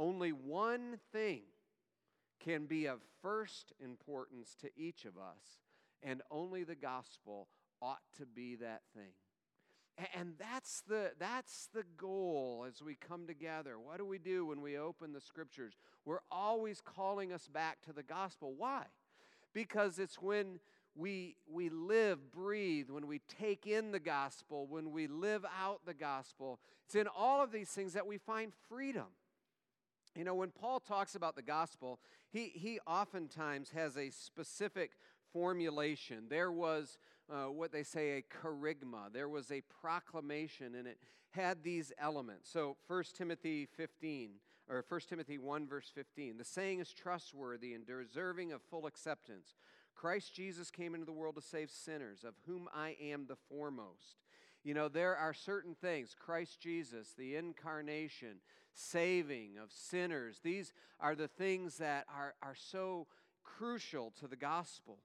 Only 0.01 0.31
one 0.31 0.97
thing 1.11 1.41
can 2.39 2.65
be 2.65 2.87
of 2.87 3.01
first 3.21 3.71
importance 3.79 4.55
to 4.61 4.71
each 4.75 5.05
of 5.05 5.15
us, 5.15 5.59
and 6.01 6.23
only 6.31 6.63
the 6.63 6.73
gospel 6.73 7.49
ought 7.83 8.01
to 8.17 8.25
be 8.25 8.55
that 8.55 8.81
thing. 8.95 9.11
And 10.15 10.33
that's 10.39 10.81
the, 10.87 11.11
that's 11.19 11.69
the 11.71 11.83
goal 11.97 12.65
as 12.67 12.81
we 12.81 12.95
come 12.95 13.27
together. 13.27 13.77
What 13.77 13.99
do 13.99 14.05
we 14.07 14.17
do 14.17 14.47
when 14.47 14.61
we 14.61 14.75
open 14.75 15.13
the 15.13 15.21
scriptures? 15.21 15.73
We're 16.03 16.23
always 16.31 16.81
calling 16.81 17.31
us 17.31 17.47
back 17.47 17.83
to 17.85 17.93
the 17.93 18.01
gospel. 18.01 18.55
Why? 18.57 18.85
Because 19.53 19.99
it's 19.99 20.19
when 20.19 20.59
we, 20.95 21.35
we 21.47 21.69
live, 21.69 22.31
breathe, 22.31 22.89
when 22.89 23.05
we 23.05 23.21
take 23.39 23.67
in 23.67 23.91
the 23.91 23.99
gospel, 23.99 24.65
when 24.65 24.91
we 24.91 25.05
live 25.05 25.45
out 25.61 25.81
the 25.85 25.93
gospel, 25.93 26.59
it's 26.87 26.95
in 26.95 27.05
all 27.15 27.43
of 27.43 27.51
these 27.51 27.69
things 27.69 27.93
that 27.93 28.07
we 28.07 28.17
find 28.17 28.51
freedom. 28.67 29.05
You 30.15 30.25
know, 30.25 30.35
when 30.35 30.51
Paul 30.51 30.79
talks 30.79 31.15
about 31.15 31.35
the 31.35 31.41
gospel, 31.41 31.99
he, 32.31 32.51
he 32.53 32.79
oftentimes 32.85 33.69
has 33.71 33.97
a 33.97 34.09
specific 34.09 34.91
formulation. 35.31 36.25
There 36.29 36.51
was 36.51 36.97
uh, 37.29 37.45
what 37.45 37.71
they 37.71 37.83
say 37.83 38.17
a 38.17 38.21
kerygma, 38.21 39.13
there 39.13 39.29
was 39.29 39.51
a 39.51 39.61
proclamation, 39.81 40.75
and 40.75 40.87
it 40.87 40.97
had 41.31 41.63
these 41.63 41.93
elements. 41.97 42.49
So 42.51 42.75
1 42.87 43.03
Timothy 43.17 43.65
15, 43.65 44.31
or 44.69 44.83
1 44.87 44.99
Timothy 45.07 45.37
1, 45.37 45.67
verse 45.67 45.89
15, 45.93 46.37
the 46.37 46.43
saying 46.43 46.79
is 46.79 46.91
trustworthy 46.91 47.73
and 47.73 47.85
deserving 47.85 48.51
of 48.51 48.61
full 48.63 48.85
acceptance. 48.85 49.55
Christ 49.95 50.33
Jesus 50.33 50.71
came 50.71 50.93
into 50.93 51.05
the 51.05 51.11
world 51.13 51.35
to 51.35 51.41
save 51.41 51.69
sinners, 51.69 52.25
of 52.25 52.33
whom 52.45 52.67
I 52.73 52.97
am 53.01 53.27
the 53.27 53.37
foremost. 53.49 54.17
You 54.63 54.73
know, 54.73 54.89
there 54.89 55.15
are 55.15 55.33
certain 55.33 55.73
things, 55.73 56.15
Christ 56.17 56.59
Jesus, 56.59 57.13
the 57.17 57.35
incarnation, 57.35 58.41
saving 58.73 59.57
of 59.61 59.71
sinners, 59.71 60.39
these 60.43 60.73
are 60.99 61.15
the 61.15 61.27
things 61.27 61.77
that 61.77 62.05
are, 62.13 62.35
are 62.41 62.55
so 62.55 63.07
crucial 63.43 64.13
to 64.19 64.27
the 64.27 64.35
gospel. 64.35 64.97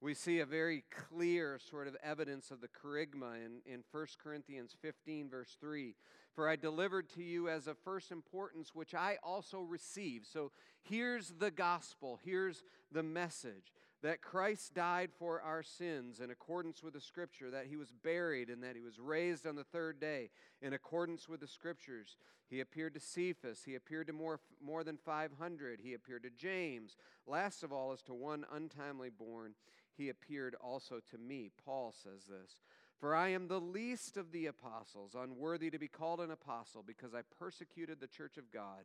We 0.00 0.14
see 0.14 0.38
a 0.38 0.46
very 0.46 0.84
clear 0.90 1.58
sort 1.58 1.88
of 1.88 1.96
evidence 2.04 2.52
of 2.52 2.60
the 2.60 2.68
kerygma 2.68 3.44
in, 3.44 3.60
in 3.66 3.82
1 3.90 4.06
Corinthians 4.22 4.76
15, 4.80 5.28
verse 5.28 5.56
3. 5.60 5.94
For 6.34 6.48
I 6.48 6.54
delivered 6.54 7.08
to 7.14 7.22
you 7.22 7.48
as 7.48 7.66
of 7.66 7.76
first 7.78 8.12
importance, 8.12 8.74
which 8.74 8.94
I 8.94 9.18
also 9.24 9.60
received. 9.60 10.26
So 10.26 10.52
here's 10.82 11.32
the 11.40 11.50
gospel, 11.50 12.20
here's 12.24 12.62
the 12.92 13.02
message 13.02 13.72
that 14.02 14.22
Christ 14.22 14.74
died 14.74 15.10
for 15.18 15.40
our 15.40 15.62
sins 15.62 16.20
in 16.20 16.30
accordance 16.30 16.82
with 16.82 16.94
the 16.94 17.00
Scripture, 17.00 17.50
that 17.50 17.66
he 17.66 17.76
was 17.76 17.92
buried, 17.92 18.48
and 18.48 18.62
that 18.62 18.76
he 18.76 18.82
was 18.82 19.00
raised 19.00 19.46
on 19.46 19.56
the 19.56 19.64
third 19.64 19.98
day 20.00 20.30
in 20.62 20.72
accordance 20.72 21.28
with 21.28 21.40
the 21.40 21.48
Scriptures. 21.48 22.16
He 22.48 22.60
appeared 22.60 22.94
to 22.94 23.00
Cephas, 23.00 23.62
he 23.64 23.74
appeared 23.74 24.06
to 24.06 24.12
more, 24.12 24.40
more 24.64 24.84
than 24.84 24.96
500, 24.96 25.80
he 25.82 25.94
appeared 25.94 26.22
to 26.22 26.30
James. 26.30 26.96
Last 27.26 27.62
of 27.62 27.72
all, 27.72 27.92
as 27.92 28.02
to 28.02 28.14
one 28.14 28.46
untimely 28.52 29.10
born, 29.10 29.54
he 29.96 30.08
appeared 30.08 30.54
also 30.60 31.00
to 31.10 31.18
me. 31.18 31.50
Paul 31.64 31.92
says 31.92 32.24
this. 32.24 32.62
For 33.00 33.14
I 33.14 33.28
am 33.28 33.46
the 33.46 33.60
least 33.60 34.16
of 34.16 34.32
the 34.32 34.46
apostles, 34.46 35.14
unworthy 35.16 35.70
to 35.70 35.78
be 35.78 35.88
called 35.88 36.20
an 36.20 36.30
apostle, 36.30 36.84
because 36.86 37.14
I 37.14 37.20
persecuted 37.38 38.00
the 38.00 38.06
church 38.06 38.38
of 38.38 38.52
God. 38.52 38.84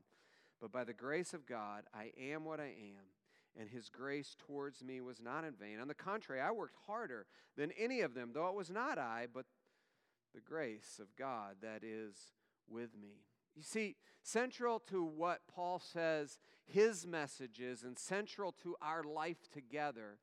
But 0.59 0.71
by 0.71 0.83
the 0.83 0.93
grace 0.93 1.33
of 1.33 1.45
God, 1.45 1.83
I 1.93 2.11
am 2.19 2.45
what 2.45 2.59
I 2.59 2.65
am 2.65 3.05
and 3.59 3.69
his 3.69 3.89
grace 3.89 4.35
towards 4.47 4.83
me 4.83 5.01
was 5.01 5.21
not 5.21 5.43
in 5.43 5.53
vain. 5.53 5.79
On 5.79 5.87
the 5.87 5.93
contrary, 5.93 6.41
I 6.41 6.51
worked 6.51 6.75
harder 6.87 7.25
than 7.55 7.71
any 7.77 8.01
of 8.01 8.13
them, 8.13 8.31
though 8.33 8.47
it 8.47 8.55
was 8.55 8.69
not 8.69 8.97
I, 8.97 9.27
but 9.31 9.45
the 10.33 10.41
grace 10.41 10.99
of 10.99 11.15
God 11.15 11.57
that 11.61 11.83
is 11.83 12.15
with 12.67 12.97
me. 12.99 13.25
You 13.55 13.61
see, 13.61 13.95
central 14.23 14.79
to 14.89 15.03
what 15.03 15.41
Paul 15.47 15.79
says 15.79 16.39
his 16.65 17.05
message 17.05 17.59
is, 17.59 17.83
and 17.83 17.99
central 17.99 18.51
to 18.63 18.75
our 18.81 19.03
life 19.03 19.51
together, 19.51 20.17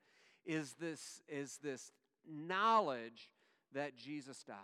is 0.45 0.75
this, 0.81 1.23
is 1.29 1.59
this 1.63 1.93
knowledge 2.29 3.31
that 3.73 3.97
Jesus 3.97 4.43
died. 4.43 4.57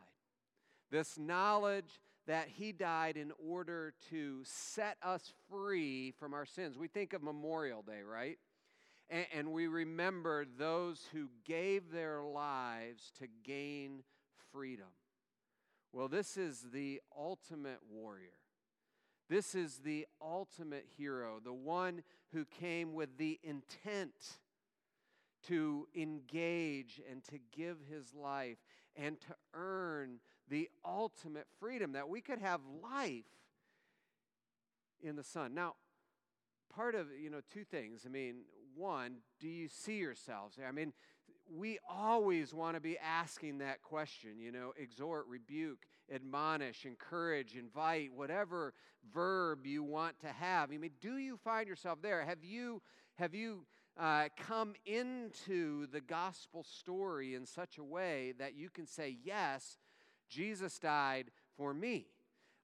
This 0.91 1.19
knowledge 1.19 2.01
that 2.27 2.49
he 2.49 2.73
died 2.73 3.17
in 3.17 3.33
order 3.39 3.95
to 4.11 4.41
set 4.45 4.97
us 5.03 5.33
free 5.49 6.13
from 6.19 6.35
our 6.35 6.47
sins. 6.47 6.77
We 6.77 6.89
think 6.89 7.13
of 7.13 7.23
Memorial 7.23 7.83
Day, 7.83 8.03
right? 8.03 8.39
And, 9.09 9.27
and 9.33 9.53
we 9.53 9.67
remember 9.67 10.45
those 10.59 11.07
who 11.13 11.29
gave 11.45 11.91
their 11.91 12.23
lives 12.23 13.13
to 13.19 13.27
gain 13.45 14.03
freedom. 14.53 14.87
Well, 15.93 16.09
this 16.09 16.37
is 16.37 16.67
the 16.73 17.01
ultimate 17.17 17.81
warrior. 17.91 18.39
This 19.29 19.55
is 19.55 19.79
the 19.79 20.07
ultimate 20.21 20.87
hero, 20.97 21.41
the 21.43 21.53
one 21.53 22.03
who 22.33 22.45
came 22.45 22.95
with 22.95 23.19
the 23.19 23.41
intent 23.43 24.39
to 25.49 25.89
engage 25.95 27.01
and 27.11 27.25
to 27.25 27.39
give 27.57 27.79
his 27.91 28.15
life 28.15 28.59
and 28.95 29.21
to 29.21 29.35
earn 29.55 30.21
the 30.49 30.69
ultimate 30.85 31.47
freedom 31.59 31.93
that 31.93 32.09
we 32.09 32.21
could 32.21 32.39
have 32.39 32.61
life 32.83 33.25
in 35.03 35.17
the 35.17 35.25
Son. 35.25 35.55
Now, 35.55 35.75
part 36.75 36.95
of, 36.95 37.07
you 37.21 37.31
know, 37.31 37.41
two 37.53 37.65
things. 37.65 38.03
I 38.07 38.09
mean, 38.09 38.43
one, 38.77 39.17
do 39.41 39.49
you 39.49 39.69
see 39.69 39.97
yourselves? 39.97 40.59
I 40.67 40.73
mean, 40.73 40.93
we 41.55 41.79
always 41.89 42.53
want 42.53 42.75
to 42.77 42.81
be 42.81 42.99
asking 42.99 43.59
that 43.59 43.83
question, 43.83 44.41
you 44.41 44.51
know, 44.51 44.73
exhort, 44.77 45.27
rebuke, 45.29 45.87
admonish, 46.13 46.85
encourage, 46.85 47.55
invite, 47.55 48.13
whatever 48.13 48.75
verb 49.13 49.67
you 49.67 49.83
want 49.83 50.19
to 50.21 50.29
have. 50.29 50.73
I 50.73 50.79
mean, 50.79 50.91
do 51.01 51.19
you 51.19 51.37
find 51.37 51.69
yourself 51.69 52.03
there? 52.03 52.25
Have 52.25 52.45
you, 52.45 52.83
have 53.17 53.35
you 53.35 53.65
uh, 53.99 54.29
come 54.37 54.75
into 54.85 55.87
the 55.87 56.01
gospel 56.01 56.65
story 56.65 57.35
in 57.35 57.47
such 57.47 57.79
a 57.79 57.85
way 57.85 58.35
that 58.39 58.57
you 58.57 58.69
can 58.69 58.87
say, 58.87 59.17
yes, 59.23 59.79
Jesus 60.29 60.79
died 60.79 61.31
for 61.57 61.73
me? 61.73 62.09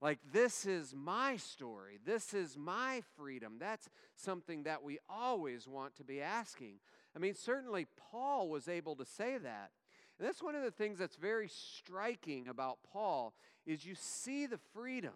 Like, 0.03 0.19
this 0.33 0.67
is 0.67 0.93
my 0.97 1.37
story. 1.37 2.01
This 2.05 2.35
is 2.35 2.59
my 2.59 3.03
freedom. 3.17 3.55
That's 3.61 3.89
something 4.17 4.65
that 4.65 4.83
we 4.83 4.99
always 5.09 5.69
want 5.69 5.95
to 5.97 6.05
be 6.05 6.21
asking. 6.21 6.81
I 7.15 7.21
mean, 7.21 7.37
certainly 7.37 7.87
Paul 8.11 8.49
was 8.49 8.67
able 8.67 8.97
to 8.97 9.05
say 9.05 9.39
that. 9.39 9.71
And 10.19 10.27
that's 10.27 10.43
one 10.43 10.57
of 10.57 10.65
the 10.65 10.73
things 10.73 10.99
that's 10.99 11.15
very 11.15 11.49
striking 11.49 12.49
about 12.49 12.79
Paul 12.93 13.33
is 13.65 13.87
you 13.87 13.95
see 13.95 14.47
the 14.47 14.59
freedom 14.75 15.15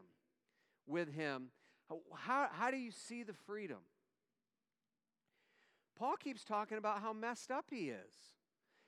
with 0.86 1.12
him. 1.12 1.48
How, 2.14 2.46
how 2.52 2.70
do 2.70 2.76
you 2.76 2.92
see 2.92 3.24
the 3.24 3.34
freedom? 3.34 3.78
Paul 5.98 6.14
keeps 6.16 6.44
talking 6.44 6.78
about 6.78 7.00
how 7.00 7.12
messed 7.12 7.50
up 7.50 7.66
he 7.70 7.90
is. 7.90 8.14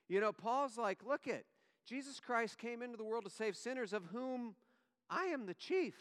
You 0.08 0.20
know, 0.20 0.32
Paul's 0.32 0.78
like, 0.78 1.00
look 1.04 1.26
at 1.26 1.42
Jesus 1.88 2.20
Christ 2.20 2.56
came 2.56 2.82
into 2.82 2.96
the 2.96 3.04
world 3.04 3.24
to 3.24 3.30
save 3.30 3.56
sinners, 3.56 3.92
of 3.92 4.04
whom 4.12 4.54
I 5.10 5.26
am 5.26 5.46
the 5.46 5.54
chief. 5.54 5.94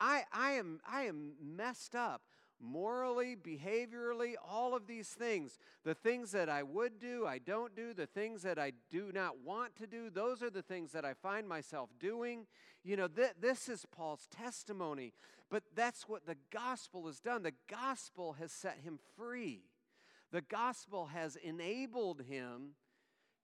I, 0.00 0.24
I, 0.32 0.52
am, 0.52 0.80
I 0.90 1.02
am 1.02 1.34
messed 1.42 1.94
up 1.94 2.22
morally, 2.60 3.36
behaviorally, 3.36 4.34
all 4.46 4.74
of 4.74 4.86
these 4.86 5.08
things. 5.08 5.58
The 5.84 5.94
things 5.94 6.32
that 6.32 6.48
I 6.48 6.62
would 6.62 6.98
do, 6.98 7.26
I 7.26 7.38
don't 7.38 7.76
do. 7.76 7.94
The 7.94 8.06
things 8.06 8.42
that 8.42 8.58
I 8.58 8.72
do 8.90 9.10
not 9.12 9.38
want 9.44 9.76
to 9.76 9.86
do, 9.86 10.10
those 10.10 10.42
are 10.42 10.50
the 10.50 10.62
things 10.62 10.92
that 10.92 11.04
I 11.04 11.14
find 11.14 11.48
myself 11.48 11.90
doing. 12.00 12.46
You 12.82 12.96
know, 12.96 13.08
th- 13.08 13.34
this 13.40 13.68
is 13.68 13.86
Paul's 13.90 14.26
testimony. 14.30 15.12
But 15.50 15.62
that's 15.74 16.08
what 16.08 16.26
the 16.26 16.36
gospel 16.50 17.06
has 17.06 17.20
done. 17.20 17.42
The 17.42 17.52
gospel 17.68 18.34
has 18.34 18.50
set 18.50 18.78
him 18.82 18.98
free, 19.16 19.62
the 20.32 20.42
gospel 20.42 21.06
has 21.06 21.36
enabled 21.36 22.22
him 22.22 22.74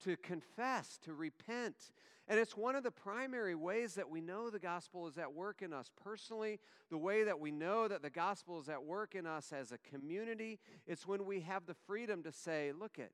to 0.04 0.16
confess, 0.16 0.98
to 1.04 1.14
repent, 1.14 1.92
and 2.30 2.38
it's 2.38 2.56
one 2.56 2.76
of 2.76 2.84
the 2.84 2.92
primary 2.92 3.56
ways 3.56 3.94
that 3.94 4.08
we 4.08 4.20
know 4.20 4.50
the 4.50 4.60
gospel 4.60 5.08
is 5.08 5.18
at 5.18 5.34
work 5.34 5.62
in 5.62 5.72
us 5.72 5.90
personally, 6.00 6.60
the 6.88 6.96
way 6.96 7.24
that 7.24 7.40
we 7.40 7.50
know 7.50 7.88
that 7.88 8.02
the 8.02 8.10
gospel 8.10 8.60
is 8.60 8.68
at 8.68 8.84
work 8.84 9.16
in 9.16 9.26
us 9.26 9.52
as 9.52 9.72
a 9.72 9.78
community. 9.78 10.60
It's 10.86 11.08
when 11.08 11.24
we 11.26 11.40
have 11.40 11.66
the 11.66 11.74
freedom 11.74 12.22
to 12.22 12.30
say, 12.30 12.70
look 12.70 13.00
it, 13.00 13.10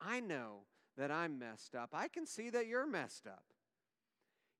I 0.00 0.18
know 0.18 0.62
that 0.98 1.12
I'm 1.12 1.38
messed 1.38 1.76
up. 1.76 1.90
I 1.92 2.08
can 2.08 2.26
see 2.26 2.50
that 2.50 2.66
you're 2.66 2.88
messed 2.88 3.28
up. 3.28 3.44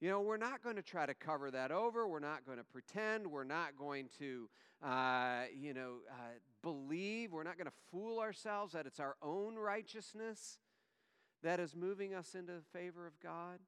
You 0.00 0.10
know, 0.10 0.20
we're 0.20 0.36
not 0.36 0.62
going 0.62 0.76
to 0.76 0.82
try 0.82 1.04
to 1.04 1.14
cover 1.14 1.50
that 1.50 1.72
over. 1.72 2.06
We're 2.06 2.20
not 2.20 2.46
going 2.46 2.58
to 2.58 2.64
pretend. 2.64 3.26
We're 3.26 3.42
not 3.42 3.76
going 3.76 4.08
to, 4.20 4.48
uh, 4.84 5.44
you 5.52 5.74
know, 5.74 5.94
uh, 6.08 6.38
believe. 6.62 7.32
We're 7.32 7.42
not 7.42 7.56
going 7.56 7.66
to 7.66 7.76
fool 7.90 8.20
ourselves 8.20 8.74
that 8.74 8.86
it's 8.86 9.00
our 9.00 9.16
own 9.20 9.56
righteousness 9.56 10.58
that 11.42 11.60
is 11.60 11.74
moving 11.74 12.14
us 12.14 12.34
into 12.34 12.52
the 12.52 12.78
favor 12.78 13.06
of 13.06 13.18
God 13.20 13.60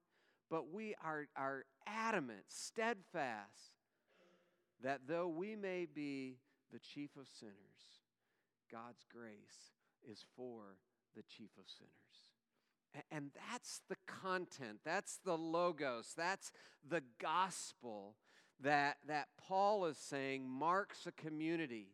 but 0.50 0.72
we 0.72 0.94
are, 1.04 1.26
are 1.36 1.64
adamant, 1.86 2.44
steadfast, 2.48 3.74
that 4.82 5.02
though 5.06 5.28
we 5.28 5.54
may 5.54 5.86
be 5.86 6.38
the 6.72 6.78
chief 6.78 7.10
of 7.16 7.28
sinners, 7.28 7.54
God's 8.70 9.04
grace 9.12 9.72
is 10.10 10.24
for 10.36 10.76
the 11.16 11.22
chief 11.22 11.50
of 11.58 11.64
sinners. 11.68 13.04
And 13.10 13.30
that's 13.50 13.82
the 13.88 13.96
content, 14.06 14.80
that's 14.84 15.18
the 15.24 15.36
logos, 15.36 16.14
that's 16.16 16.52
the 16.88 17.02
gospel 17.20 18.14
that, 18.60 18.96
that 19.06 19.28
Paul 19.36 19.84
is 19.84 19.98
saying 19.98 20.48
marks 20.48 21.06
a 21.06 21.12
community 21.12 21.88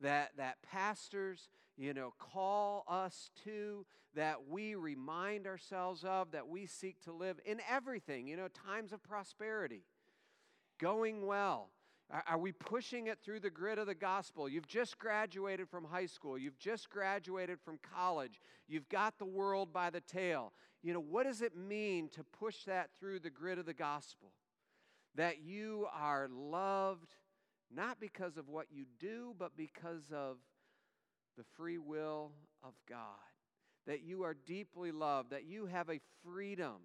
that, 0.00 0.32
that 0.36 0.56
pastors, 0.62 1.48
you 1.80 1.94
know, 1.94 2.12
call 2.18 2.84
us 2.86 3.30
to, 3.44 3.86
that 4.14 4.48
we 4.48 4.74
remind 4.74 5.46
ourselves 5.46 6.04
of, 6.04 6.32
that 6.32 6.46
we 6.46 6.66
seek 6.66 7.00
to 7.04 7.12
live 7.12 7.40
in 7.46 7.58
everything, 7.68 8.26
you 8.26 8.36
know, 8.36 8.48
times 8.48 8.92
of 8.92 9.02
prosperity, 9.02 9.84
going 10.78 11.26
well. 11.26 11.70
Are, 12.26 12.38
we 12.38 12.50
pushing 12.50 13.06
it 13.06 13.18
through 13.24 13.40
the 13.40 13.50
grid 13.50 13.78
of 13.78 13.86
the 13.86 13.94
gospel? 13.94 14.48
You've 14.48 14.66
just 14.66 14.98
graduated 14.98 15.68
from 15.70 15.84
high 15.84 16.06
school, 16.06 16.36
you've 16.36 16.58
just 16.58 16.90
graduated 16.90 17.58
from 17.60 17.78
college, 17.94 18.40
you've 18.68 18.88
got 18.88 19.16
the 19.18 19.24
world 19.24 19.72
by 19.72 19.90
the 19.90 20.00
tail. 20.00 20.52
You 20.82 20.92
know, 20.92 21.00
what 21.00 21.24
does 21.24 21.40
it 21.40 21.56
mean 21.56 22.08
to 22.10 22.24
push 22.24 22.64
that 22.64 22.90
through 22.98 23.20
the 23.20 23.30
grid 23.30 23.58
of 23.58 23.64
the 23.64 23.72
gospel? 23.72 24.32
That 25.14 25.40
you 25.40 25.86
are 25.94 26.28
loved 26.30 27.14
not 27.72 28.00
because 28.00 28.36
of 28.36 28.48
what 28.48 28.66
you 28.70 28.84
do, 28.98 29.34
but 29.38 29.56
because 29.56 30.10
of 30.12 30.38
the 31.36 31.44
free 31.56 31.78
will 31.78 32.32
of 32.62 32.74
God. 32.88 32.98
That 33.86 34.02
you 34.02 34.22
are 34.22 34.36
deeply 34.46 34.92
loved, 34.92 35.30
that 35.30 35.46
you 35.46 35.66
have 35.66 35.88
a 35.88 36.00
freedom 36.24 36.76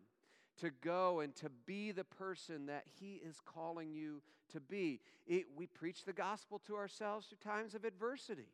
to 0.61 0.71
go 0.81 1.19
and 1.19 1.35
to 1.35 1.49
be 1.65 1.91
the 1.91 2.05
person 2.05 2.67
that 2.67 2.85
He 2.99 3.21
is 3.25 3.41
calling 3.45 3.93
you 3.93 4.21
to 4.53 4.59
be. 4.61 5.01
It, 5.27 5.45
we 5.55 5.67
preach 5.67 6.05
the 6.05 6.13
gospel 6.13 6.61
to 6.67 6.75
ourselves 6.75 7.27
through 7.27 7.51
times 7.51 7.75
of 7.75 7.83
adversity. 7.83 8.53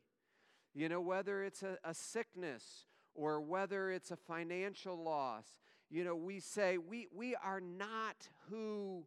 You 0.73 0.89
know, 0.89 1.01
whether 1.01 1.43
it's 1.43 1.63
a, 1.63 1.77
a 1.83 1.93
sickness 1.93 2.85
or 3.13 3.41
whether 3.41 3.91
it's 3.91 4.09
a 4.09 4.15
financial 4.15 5.01
loss, 5.01 5.45
you 5.89 6.03
know, 6.03 6.15
we 6.15 6.39
say 6.39 6.77
we, 6.77 7.07
we 7.13 7.35
are 7.35 7.61
not 7.61 8.29
who 8.49 9.05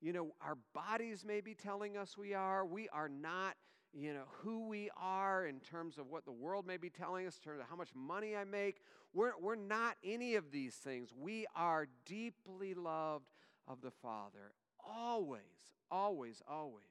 you 0.00 0.12
know, 0.12 0.34
our 0.40 0.56
bodies 0.74 1.24
may 1.24 1.40
be 1.40 1.54
telling 1.54 1.96
us 1.96 2.16
we 2.16 2.34
are. 2.34 2.64
We 2.64 2.88
are 2.90 3.08
not, 3.08 3.56
you 3.92 4.12
know, 4.12 4.24
who 4.42 4.68
we 4.68 4.90
are 5.00 5.46
in 5.46 5.60
terms 5.60 5.98
of 5.98 6.08
what 6.08 6.24
the 6.24 6.32
world 6.32 6.66
may 6.66 6.76
be 6.76 6.90
telling 6.90 7.26
us, 7.26 7.36
in 7.36 7.42
terms 7.42 7.60
of 7.60 7.68
how 7.68 7.76
much 7.76 7.90
money 7.94 8.36
I 8.36 8.44
make. 8.44 8.80
We're, 9.14 9.32
we're 9.40 9.56
not 9.56 9.96
any 10.04 10.34
of 10.34 10.50
these 10.50 10.74
things. 10.74 11.10
We 11.18 11.46
are 11.56 11.86
deeply 12.04 12.74
loved 12.74 13.30
of 13.66 13.80
the 13.80 13.90
Father. 13.90 14.52
Always, 14.86 15.42
always, 15.90 16.42
always 16.48 16.82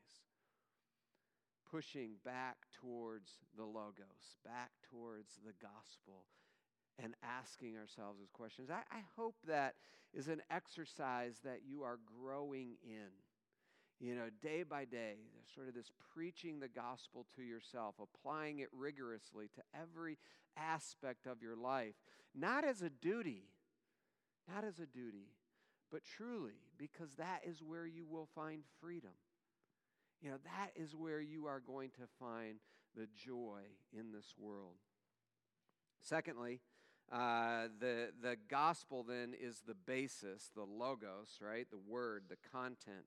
pushing 1.70 2.12
back 2.24 2.58
towards 2.80 3.32
the 3.56 3.64
Logos, 3.64 4.38
back 4.46 4.72
towards 4.90 5.34
the 5.46 5.54
gospel, 5.62 6.26
and 7.02 7.14
asking 7.24 7.78
ourselves 7.78 8.20
those 8.20 8.32
questions. 8.32 8.70
I, 8.70 8.82
I, 8.92 9.02
hope 9.16 9.36
that 9.48 9.76
is 10.14 10.28
an 10.30 10.42
exercise 10.50 11.36
that 11.44 11.62
you 11.68 11.84
are 11.84 12.00
growing 12.22 12.78
in. 12.84 13.10
You 14.00 14.14
know, 14.14 14.28
day 14.44 14.64
by 14.64 14.86
day, 14.86 15.16
sort 15.56 15.68
of 15.68 15.74
this 15.74 15.92
preaching 16.14 16.60
the 16.60 16.68
gospel 16.68 17.26
to 17.36 17.42
yourself, 17.42 17.96
applying 18.00 18.60
it 18.60 18.70
rigorously 18.72 19.50
to 19.56 19.62
every 19.74 20.18
aspect 20.56 21.26
of 21.26 21.42
your 21.42 21.56
life, 21.56 21.96
not 22.36 22.64
as 22.64 22.84
a 22.84 22.90
duty, 22.90 23.46
not 24.54 24.64
as 24.64 24.80
a 24.80 24.86
duty, 24.86 25.32
but 25.92 26.02
truly 26.04 26.62
because 26.78 27.10
that 27.18 27.42
is 27.44 27.64
where 27.64 27.88
you 27.88 28.06
will 28.06 28.28
find 28.36 28.62
freedom. 28.80 29.12
You 30.22 30.32
know, 30.32 30.38
that 30.44 30.72
is 30.76 30.96
where 30.96 31.22
you 31.22 31.48
are 31.48 31.60
going 31.60 31.90
to 31.92 32.08
find 32.20 32.60
the 32.96 33.08
joy 33.16 33.62
in 33.98 34.12
this 34.12 34.34
world. 34.38 34.76
Secondly, 36.02 36.62
uh, 37.12 37.68
the, 37.80 38.10
the 38.22 38.36
gospel 38.50 39.04
then 39.04 39.34
is 39.40 39.62
the 39.66 39.76
basis, 39.76 40.52
the 40.56 40.64
logos, 40.64 41.40
right? 41.42 41.68
The 41.70 41.80
word, 41.80 42.24
the 42.30 42.38
content. 42.52 43.06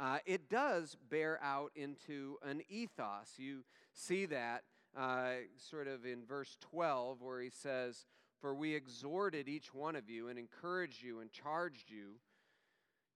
Uh, 0.00 0.18
it 0.24 0.48
does 0.48 0.96
bear 1.10 1.38
out 1.42 1.70
into 1.76 2.38
an 2.42 2.62
ethos. 2.70 3.34
You 3.36 3.64
see 3.92 4.24
that 4.26 4.62
uh, 4.96 5.32
sort 5.58 5.88
of 5.88 6.06
in 6.06 6.24
verse 6.24 6.56
12, 6.70 7.20
where 7.20 7.40
he 7.40 7.50
says, 7.50 8.06
For 8.40 8.54
we 8.54 8.74
exhorted 8.74 9.46
each 9.46 9.74
one 9.74 9.96
of 9.96 10.08
you 10.08 10.28
and 10.28 10.38
encouraged 10.38 11.02
you 11.02 11.20
and 11.20 11.30
charged 11.30 11.90
you 11.90 12.14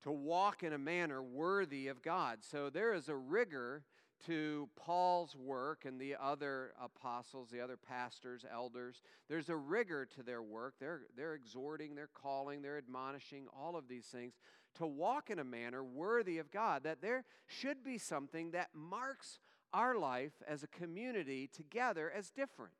to 0.02 0.12
walk 0.12 0.62
in 0.62 0.74
a 0.74 0.78
manner 0.78 1.22
worthy 1.22 1.88
of 1.88 2.02
God. 2.02 2.40
So 2.42 2.68
there 2.68 2.92
is 2.92 3.08
a 3.08 3.16
rigor 3.16 3.84
to 4.26 4.68
Paul's 4.76 5.36
work 5.36 5.84
and 5.84 6.00
the 6.00 6.16
other 6.20 6.72
apostles, 6.82 7.48
the 7.50 7.60
other 7.60 7.76
pastors, 7.76 8.44
elders. 8.50 9.02
There's 9.28 9.48
a 9.48 9.56
rigor 9.56 10.06
to 10.16 10.22
their 10.22 10.42
work. 10.42 10.74
They're, 10.80 11.02
they're 11.16 11.34
exhorting, 11.34 11.94
they're 11.94 12.08
calling, 12.14 12.62
they're 12.62 12.78
admonishing, 12.78 13.46
all 13.54 13.76
of 13.76 13.88
these 13.88 14.06
things 14.06 14.34
to 14.76 14.86
walk 14.86 15.30
in 15.30 15.38
a 15.38 15.44
manner 15.44 15.84
worthy 15.84 16.38
of 16.38 16.50
God. 16.50 16.84
That 16.84 17.00
there 17.02 17.24
should 17.46 17.84
be 17.84 17.98
something 17.98 18.52
that 18.52 18.70
marks 18.74 19.38
our 19.72 19.96
life 19.96 20.42
as 20.46 20.62
a 20.62 20.68
community 20.68 21.48
together 21.52 22.10
as 22.16 22.30
different. 22.30 22.72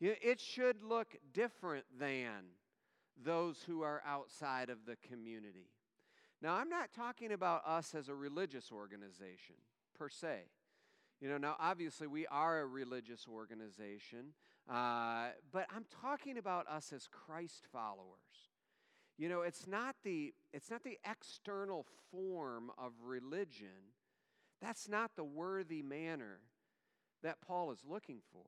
It 0.00 0.40
should 0.40 0.82
look 0.82 1.16
different 1.32 1.84
than 1.98 2.46
those 3.22 3.62
who 3.66 3.82
are 3.82 4.02
outside 4.04 4.68
of 4.70 4.86
the 4.86 4.96
community. 4.96 5.70
Now, 6.42 6.54
I'm 6.54 6.68
not 6.68 6.92
talking 6.92 7.32
about 7.32 7.64
us 7.64 7.94
as 7.94 8.08
a 8.08 8.14
religious 8.14 8.72
organization 8.72 9.54
per 9.94 10.08
se. 10.08 10.42
You 11.20 11.28
know, 11.28 11.38
now 11.38 11.56
obviously 11.58 12.06
we 12.06 12.26
are 12.26 12.60
a 12.60 12.66
religious 12.66 13.26
organization, 13.32 14.34
uh, 14.70 15.28
but 15.52 15.66
I'm 15.74 15.86
talking 16.02 16.38
about 16.38 16.66
us 16.68 16.92
as 16.92 17.08
Christ 17.10 17.66
followers. 17.72 18.50
You 19.16 19.28
know, 19.28 19.42
it's 19.42 19.66
not 19.66 19.96
the 20.02 20.34
it's 20.52 20.70
not 20.70 20.82
the 20.82 20.98
external 21.08 21.86
form 22.10 22.70
of 22.76 22.92
religion. 23.02 23.92
That's 24.60 24.88
not 24.88 25.12
the 25.16 25.24
worthy 25.24 25.82
manner 25.82 26.40
that 27.22 27.40
Paul 27.40 27.70
is 27.70 27.80
looking 27.88 28.20
for. 28.32 28.44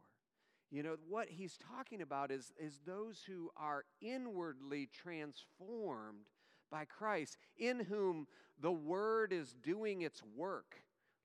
You 0.71 0.83
know, 0.83 0.97
what 1.09 1.29
he's 1.29 1.57
talking 1.57 2.03
about 2.03 2.31
is, 2.31 2.53
is 2.59 2.81
those 2.85 3.23
who 3.27 3.51
are 3.57 3.85
inwardly 4.01 4.89
transformed 4.93 6.27
by 6.71 6.85
Christ, 6.85 7.37
in 7.57 7.81
whom 7.81 8.27
the 8.61 8.73
Word 8.73 9.33
is 9.33 9.55
doing 9.63 10.03
its 10.03 10.23
work, 10.37 10.77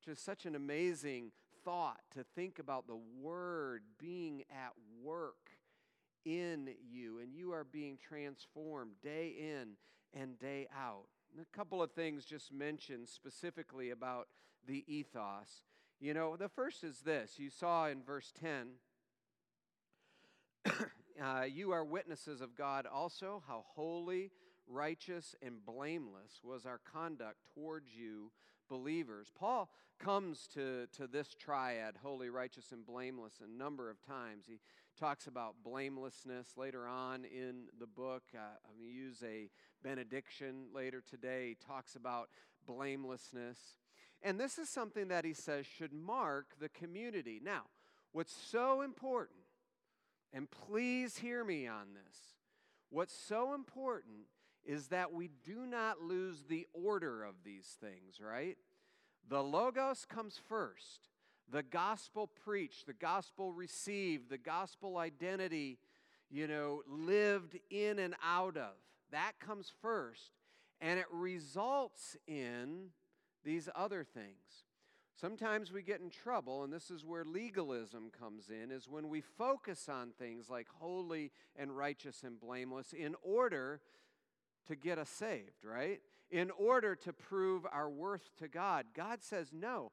is 0.07 0.19
such 0.19 0.45
an 0.45 0.55
amazing 0.55 1.31
thought 1.63 2.01
to 2.15 2.23
think 2.35 2.59
about 2.59 2.87
the 2.87 2.99
Word 3.21 3.83
being 3.99 4.43
at 4.51 4.73
work 5.03 5.51
in 6.25 6.69
you, 6.91 7.19
and 7.19 7.33
you 7.33 7.53
are 7.53 7.63
being 7.63 7.97
transformed 7.97 8.91
day 9.03 9.33
in 9.37 9.73
and 10.13 10.37
day 10.39 10.67
out. 10.75 11.05
And 11.35 11.45
a 11.45 11.57
couple 11.57 11.81
of 11.81 11.91
things 11.91 12.25
just 12.25 12.51
mentioned 12.51 13.07
specifically 13.07 13.91
about 13.91 14.27
the 14.67 14.83
ethos. 14.87 15.63
You 15.99 16.13
know, 16.13 16.35
the 16.35 16.49
first 16.49 16.83
is 16.83 16.99
this 16.99 17.37
you 17.37 17.49
saw 17.49 17.87
in 17.87 18.03
verse 18.03 18.33
10 18.39 18.67
uh, 21.23 21.43
you 21.43 21.71
are 21.71 21.83
witnesses 21.83 22.41
of 22.41 22.55
God 22.55 22.85
also, 22.85 23.43
how 23.47 23.63
holy, 23.75 24.31
righteous, 24.67 25.35
and 25.41 25.65
blameless 25.65 26.39
was 26.43 26.65
our 26.65 26.79
conduct 26.91 27.37
towards 27.53 27.95
you, 27.95 28.31
believers. 28.71 29.27
Paul 29.37 29.69
comes 29.99 30.47
to, 30.53 30.87
to 30.95 31.05
this 31.05 31.35
triad, 31.37 31.95
holy, 32.01 32.29
righteous, 32.29 32.71
and 32.71 32.85
blameless, 32.85 33.33
a 33.43 33.57
number 33.57 33.89
of 33.89 34.01
times. 34.01 34.45
He 34.47 34.59
talks 34.97 35.27
about 35.27 35.55
blamelessness 35.61 36.47
later 36.55 36.87
on 36.87 37.25
in 37.25 37.65
the 37.79 37.85
book. 37.85 38.23
Uh, 38.33 38.39
I'm 38.39 38.79
going 38.79 38.89
to 38.89 38.97
use 38.97 39.21
a 39.23 39.49
benediction 39.83 40.67
later 40.73 41.03
today. 41.07 41.49
He 41.49 41.67
talks 41.67 41.95
about 41.95 42.29
blamelessness. 42.65 43.59
And 44.23 44.39
this 44.39 44.57
is 44.57 44.69
something 44.69 45.09
that 45.09 45.25
he 45.25 45.33
says 45.33 45.65
should 45.65 45.91
mark 45.91 46.55
the 46.57 46.69
community. 46.69 47.41
Now, 47.43 47.63
what's 48.13 48.33
so 48.33 48.81
important, 48.81 49.39
and 50.31 50.47
please 50.49 51.17
hear 51.17 51.43
me 51.43 51.67
on 51.67 51.87
this, 51.93 52.17
what's 52.89 53.13
so 53.13 53.53
important 53.53 54.27
is 54.65 54.87
that 54.87 55.11
we 55.11 55.29
do 55.43 55.65
not 55.65 56.01
lose 56.01 56.43
the 56.47 56.67
order 56.73 57.23
of 57.23 57.35
these 57.43 57.77
things, 57.79 58.19
right? 58.21 58.57
The 59.29 59.41
Logos 59.41 60.05
comes 60.05 60.39
first. 60.49 61.09
The 61.51 61.63
gospel 61.63 62.27
preached, 62.45 62.85
the 62.85 62.93
gospel 62.93 63.51
received, 63.51 64.29
the 64.29 64.37
gospel 64.37 64.97
identity, 64.97 65.79
you 66.29 66.47
know, 66.47 66.81
lived 66.87 67.59
in 67.69 67.99
and 67.99 68.15
out 68.23 68.55
of. 68.55 68.73
That 69.11 69.33
comes 69.39 69.71
first. 69.81 70.31
And 70.79 70.97
it 70.97 71.07
results 71.11 72.15
in 72.25 72.91
these 73.43 73.67
other 73.75 74.03
things. 74.03 74.65
Sometimes 75.19 75.71
we 75.71 75.83
get 75.83 76.01
in 76.01 76.09
trouble, 76.09 76.63
and 76.63 76.73
this 76.73 76.89
is 76.89 77.05
where 77.05 77.23
legalism 77.23 78.09
comes 78.17 78.49
in, 78.49 78.71
is 78.71 78.89
when 78.89 79.07
we 79.09 79.21
focus 79.21 79.87
on 79.87 80.11
things 80.17 80.49
like 80.49 80.67
holy 80.79 81.31
and 81.55 81.77
righteous 81.77 82.23
and 82.23 82.39
blameless 82.39 82.93
in 82.93 83.15
order 83.21 83.81
to 84.67 84.75
get 84.75 84.97
us 84.97 85.09
saved, 85.09 85.65
right? 85.65 85.99
In 86.29 86.51
order 86.51 86.95
to 86.95 87.13
prove 87.13 87.65
our 87.71 87.89
worth 87.89 88.29
to 88.37 88.47
God. 88.47 88.85
God 88.95 89.21
says, 89.21 89.49
No, 89.51 89.91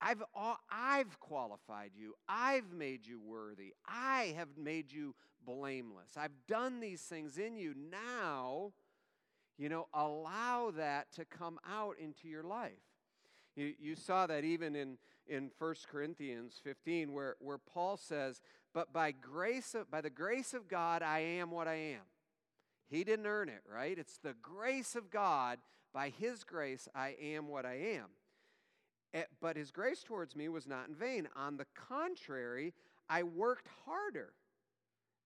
I've, 0.00 0.22
I've 0.70 1.20
qualified 1.20 1.90
you. 1.94 2.14
I've 2.28 2.72
made 2.72 3.06
you 3.06 3.20
worthy. 3.20 3.74
I 3.86 4.34
have 4.36 4.56
made 4.56 4.92
you 4.92 5.14
blameless. 5.44 6.16
I've 6.16 6.46
done 6.46 6.80
these 6.80 7.02
things 7.02 7.38
in 7.38 7.56
you. 7.56 7.74
Now, 7.90 8.72
you 9.58 9.68
know, 9.68 9.88
allow 9.92 10.72
that 10.76 11.12
to 11.14 11.24
come 11.24 11.58
out 11.68 11.96
into 11.98 12.28
your 12.28 12.42
life. 12.42 12.72
You, 13.56 13.74
you 13.78 13.94
saw 13.94 14.26
that 14.26 14.44
even 14.44 14.74
in, 14.74 14.96
in 15.26 15.50
1 15.58 15.74
Corinthians 15.90 16.54
15, 16.62 17.12
where, 17.12 17.36
where 17.40 17.58
Paul 17.58 17.98
says, 17.98 18.40
But 18.72 18.92
by 18.92 19.12
grace 19.12 19.74
of, 19.74 19.90
by 19.90 20.00
the 20.00 20.10
grace 20.10 20.54
of 20.54 20.66
God, 20.66 21.02
I 21.02 21.20
am 21.20 21.50
what 21.50 21.68
I 21.68 21.74
am. 21.74 22.02
He 22.90 23.04
didn't 23.04 23.26
earn 23.26 23.48
it, 23.48 23.62
right? 23.72 23.96
It's 23.96 24.18
the 24.18 24.34
grace 24.42 24.96
of 24.96 25.10
God. 25.10 25.58
By 25.92 26.10
His 26.10 26.44
grace, 26.44 26.88
I 26.94 27.16
am 27.20 27.48
what 27.48 27.64
I 27.64 27.74
am. 27.96 28.06
Eh, 29.14 29.24
but 29.40 29.56
His 29.56 29.70
grace 29.70 30.02
towards 30.02 30.36
me 30.36 30.48
was 30.48 30.66
not 30.66 30.88
in 30.88 30.94
vain. 30.94 31.28
On 31.36 31.56
the 31.56 31.66
contrary, 31.74 32.74
I 33.08 33.22
worked 33.22 33.68
harder 33.86 34.32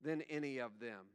than 0.02 0.22
any 0.28 0.58
of 0.58 0.78
them, 0.80 1.06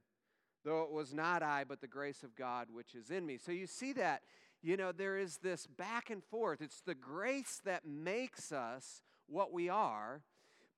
though 0.65 0.81
it 0.83 0.91
was 0.91 1.13
not 1.13 1.43
I, 1.43 1.63
but 1.63 1.81
the 1.81 1.87
grace 1.87 2.23
of 2.23 2.35
God 2.35 2.67
which 2.71 2.95
is 2.95 3.11
in 3.11 3.25
me. 3.25 3.37
So 3.37 3.51
you 3.51 3.67
see 3.67 3.93
that, 3.93 4.23
you 4.61 4.75
know, 4.75 4.91
there 4.91 5.17
is 5.17 5.37
this 5.37 5.67
back 5.67 6.09
and 6.09 6.23
forth. 6.23 6.61
It's 6.61 6.81
the 6.81 6.95
grace 6.95 7.61
that 7.65 7.85
makes 7.87 8.51
us 8.51 9.03
what 9.27 9.51
we 9.53 9.69
are, 9.69 10.23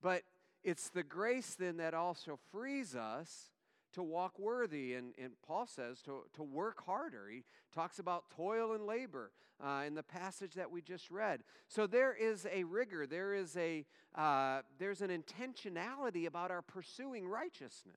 but 0.02 0.22
it's 0.62 0.90
the 0.90 1.02
grace 1.02 1.56
then 1.58 1.78
that 1.78 1.94
also 1.94 2.38
frees 2.50 2.94
us 2.94 3.51
to 3.92 4.02
walk 4.02 4.38
worthy. 4.38 4.94
And, 4.94 5.14
and 5.22 5.32
Paul 5.46 5.66
says 5.66 6.00
to, 6.02 6.24
to 6.34 6.42
work 6.42 6.84
harder. 6.84 7.28
He 7.30 7.44
talks 7.74 7.98
about 7.98 8.30
toil 8.30 8.72
and 8.72 8.86
labor 8.86 9.32
uh, 9.64 9.84
in 9.86 9.94
the 9.94 10.02
passage 10.02 10.54
that 10.54 10.70
we 10.70 10.82
just 10.82 11.10
read. 11.10 11.42
So 11.68 11.86
there 11.86 12.14
is 12.14 12.46
a 12.52 12.64
rigor, 12.64 13.06
there 13.06 13.34
is 13.34 13.56
a, 13.56 13.84
uh, 14.14 14.62
there's 14.78 15.00
an 15.02 15.10
intentionality 15.10 16.26
about 16.26 16.50
our 16.50 16.62
pursuing 16.62 17.26
righteousness. 17.26 17.96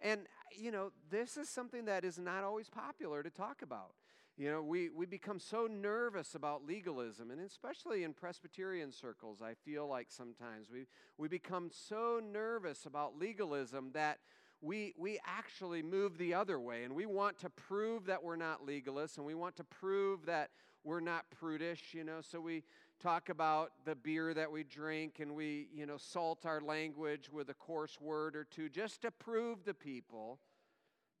And, 0.00 0.22
you 0.56 0.72
know, 0.72 0.90
this 1.10 1.36
is 1.36 1.48
something 1.48 1.84
that 1.84 2.04
is 2.04 2.18
not 2.18 2.42
always 2.42 2.68
popular 2.68 3.22
to 3.22 3.30
talk 3.30 3.62
about. 3.62 3.92
You 4.38 4.50
know, 4.50 4.62
we, 4.62 4.88
we 4.88 5.04
become 5.04 5.38
so 5.38 5.68
nervous 5.70 6.34
about 6.34 6.66
legalism, 6.66 7.30
and 7.30 7.40
especially 7.40 8.02
in 8.02 8.14
Presbyterian 8.14 8.90
circles, 8.90 9.42
I 9.42 9.52
feel 9.52 9.86
like 9.86 10.06
sometimes 10.10 10.68
we, 10.72 10.86
we 11.18 11.28
become 11.28 11.70
so 11.70 12.18
nervous 12.18 12.86
about 12.86 13.18
legalism 13.18 13.90
that 13.92 14.20
we, 14.62 14.94
we 14.96 15.18
actually 15.26 15.82
move 15.82 16.16
the 16.16 16.34
other 16.34 16.58
way 16.58 16.84
and 16.84 16.94
we 16.94 17.04
want 17.04 17.38
to 17.40 17.50
prove 17.50 18.06
that 18.06 18.22
we're 18.22 18.36
not 18.36 18.64
legalists 18.64 19.16
and 19.18 19.26
we 19.26 19.34
want 19.34 19.56
to 19.56 19.64
prove 19.64 20.24
that 20.26 20.50
we're 20.84 21.00
not 21.00 21.24
prudish, 21.30 21.92
you 21.92 22.04
know. 22.04 22.20
So 22.20 22.40
we 22.40 22.62
talk 23.00 23.28
about 23.28 23.72
the 23.84 23.96
beer 23.96 24.32
that 24.32 24.50
we 24.50 24.62
drink 24.62 25.18
and 25.18 25.34
we, 25.34 25.66
you 25.74 25.84
know, 25.84 25.96
salt 25.96 26.46
our 26.46 26.60
language 26.60 27.28
with 27.30 27.50
a 27.50 27.54
coarse 27.54 28.00
word 28.00 28.36
or 28.36 28.44
two 28.44 28.68
just 28.68 29.02
to 29.02 29.10
prove 29.10 29.64
to 29.64 29.74
people 29.74 30.38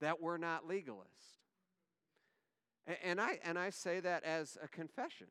that 0.00 0.20
we're 0.20 0.38
not 0.38 0.68
legalists. 0.68 1.40
And 3.04 3.20
I, 3.20 3.38
and 3.44 3.58
I 3.58 3.70
say 3.70 4.00
that 4.00 4.24
as 4.24 4.56
a 4.62 4.68
confession. 4.68 5.28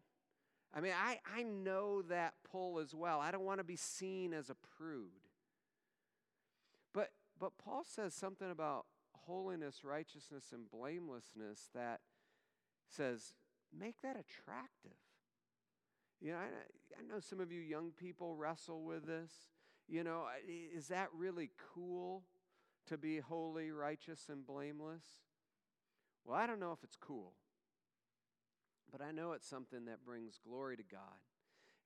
I 0.73 0.79
mean, 0.79 0.93
I, 0.97 1.19
I 1.37 1.43
know 1.43 2.01
that 2.03 2.33
pull 2.49 2.79
as 2.79 2.93
well. 2.93 3.19
I 3.19 3.31
don't 3.31 3.43
want 3.43 3.59
to 3.59 3.65
be 3.65 3.75
seen 3.75 4.33
as 4.33 4.49
a 4.49 4.55
prude. 4.77 5.09
But 7.41 7.57
Paul 7.57 7.83
says 7.83 8.13
something 8.13 8.51
about 8.51 8.85
holiness, 9.25 9.83
righteousness, 9.83 10.51
and 10.53 10.69
blamelessness 10.69 11.69
that 11.73 12.01
says, 12.87 13.33
make 13.75 13.99
that 14.03 14.11
attractive. 14.11 14.99
You 16.21 16.33
know, 16.33 16.37
I, 16.37 16.99
I 16.99 17.01
know 17.11 17.19
some 17.19 17.39
of 17.39 17.51
you 17.51 17.59
young 17.59 17.93
people 17.99 18.35
wrestle 18.35 18.83
with 18.83 19.07
this. 19.07 19.31
You 19.87 20.03
know, 20.03 20.25
is 20.47 20.89
that 20.89 21.07
really 21.17 21.49
cool 21.73 22.23
to 22.87 22.97
be 22.97 23.17
holy, 23.17 23.71
righteous, 23.71 24.27
and 24.29 24.45
blameless? 24.45 25.03
Well, 26.23 26.37
I 26.37 26.45
don't 26.45 26.59
know 26.59 26.73
if 26.73 26.83
it's 26.83 26.95
cool, 26.95 27.33
but 28.91 29.01
I 29.01 29.11
know 29.11 29.31
it's 29.31 29.49
something 29.49 29.85
that 29.85 30.05
brings 30.05 30.37
glory 30.37 30.77
to 30.77 30.83
God 30.83 30.99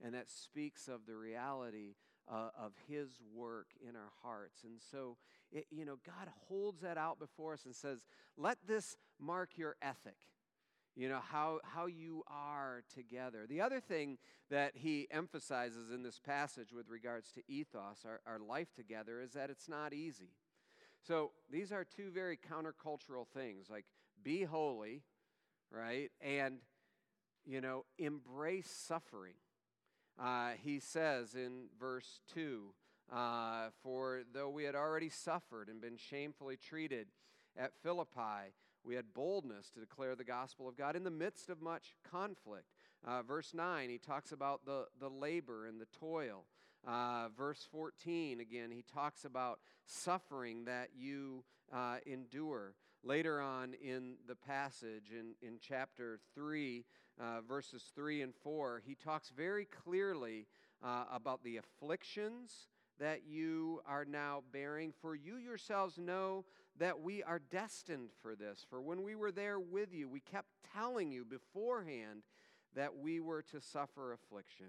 and 0.03 0.13
that 0.15 0.29
speaks 0.29 0.89
of 0.89 1.05
the 1.07 1.15
reality 1.15 1.95
uh, 2.31 2.49
of 2.59 2.73
His 2.87 3.09
work 3.33 3.67
in 3.87 3.95
our 3.95 4.11
hearts. 4.23 4.63
And 4.63 4.81
so, 4.91 5.17
it, 5.51 5.67
you 5.71 5.85
know, 5.85 5.97
God 6.05 6.29
holds 6.47 6.81
that 6.81 6.97
out 6.97 7.19
before 7.19 7.53
us 7.53 7.65
and 7.65 7.75
says, 7.75 8.05
let 8.37 8.57
this 8.67 8.97
mark 9.19 9.57
your 9.57 9.75
ethic. 9.81 10.17
You 10.95 11.09
know, 11.09 11.19
how, 11.19 11.59
how 11.63 11.87
you 11.87 12.23
are 12.27 12.83
together. 12.93 13.45
The 13.49 13.59
other 13.59 13.81
thing 13.81 14.17
that 14.49 14.71
he 14.75 15.07
emphasizes 15.11 15.91
in 15.91 16.03
this 16.03 16.19
passage 16.19 16.71
with 16.71 16.87
regards 16.87 17.31
to 17.33 17.41
ethos, 17.49 18.05
our, 18.05 18.21
our 18.25 18.39
life 18.39 18.73
together, 18.73 19.19
is 19.19 19.33
that 19.33 19.49
it's 19.49 19.67
not 19.67 19.93
easy. 19.93 20.29
So 21.05 21.31
these 21.51 21.73
are 21.73 21.83
two 21.83 22.11
very 22.11 22.37
countercultural 22.37 23.27
things 23.27 23.69
like 23.69 23.85
be 24.23 24.43
holy, 24.43 25.03
right? 25.69 26.11
And, 26.21 26.59
you 27.45 27.59
know, 27.59 27.85
embrace 27.97 28.69
suffering. 28.69 29.35
Uh, 30.21 30.51
he 30.63 30.79
says 30.79 31.35
in 31.35 31.65
verse 31.79 32.21
2 32.33 32.73
uh, 33.13 33.67
For 33.83 34.21
though 34.33 34.49
we 34.49 34.63
had 34.63 34.75
already 34.75 35.09
suffered 35.09 35.69
and 35.69 35.81
been 35.81 35.97
shamefully 35.97 36.57
treated 36.57 37.07
at 37.57 37.73
Philippi, 37.83 38.53
we 38.83 38.95
had 38.95 39.13
boldness 39.13 39.69
to 39.71 39.79
declare 39.79 40.15
the 40.15 40.23
gospel 40.23 40.69
of 40.69 40.77
God 40.77 40.95
in 40.95 41.03
the 41.03 41.09
midst 41.09 41.49
of 41.49 41.61
much 41.61 41.95
conflict. 42.09 42.65
Uh, 43.05 43.23
verse 43.23 43.53
9, 43.53 43.89
he 43.89 43.97
talks 43.97 44.31
about 44.31 44.65
the, 44.65 44.85
the 44.99 45.09
labor 45.09 45.65
and 45.65 45.79
the 45.79 45.87
toil. 45.99 46.45
Uh, 46.87 47.29
verse 47.35 47.67
14, 47.71 48.39
again, 48.39 48.71
he 48.71 48.83
talks 48.83 49.25
about 49.25 49.59
suffering 49.85 50.65
that 50.65 50.89
you 50.95 51.43
uh, 51.73 51.97
endure. 52.05 52.75
Later 53.03 53.39
on 53.39 53.73
in 53.73 54.15
the 54.27 54.35
passage, 54.35 55.11
in, 55.11 55.35
in 55.47 55.57
chapter 55.59 56.19
3, 56.33 56.85
uh, 57.19 57.41
verses 57.47 57.91
3 57.95 58.21
and 58.21 58.33
4, 58.35 58.81
he 58.85 58.95
talks 58.95 59.29
very 59.29 59.65
clearly 59.65 60.47
uh, 60.83 61.05
about 61.11 61.43
the 61.43 61.57
afflictions 61.57 62.67
that 62.99 63.21
you 63.27 63.81
are 63.85 64.05
now 64.05 64.43
bearing, 64.51 64.93
for 65.01 65.15
you 65.15 65.37
yourselves 65.37 65.97
know 65.97 66.45
that 66.77 67.01
we 67.01 67.23
are 67.23 67.39
destined 67.39 68.09
for 68.21 68.35
this. 68.35 68.65
For 68.69 68.81
when 68.81 69.03
we 69.03 69.15
were 69.15 69.31
there 69.31 69.59
with 69.59 69.93
you, 69.93 70.07
we 70.07 70.19
kept 70.19 70.49
telling 70.73 71.11
you 71.11 71.25
beforehand 71.25 72.23
that 72.75 72.97
we 72.97 73.19
were 73.19 73.41
to 73.41 73.61
suffer 73.61 74.13
affliction, 74.13 74.67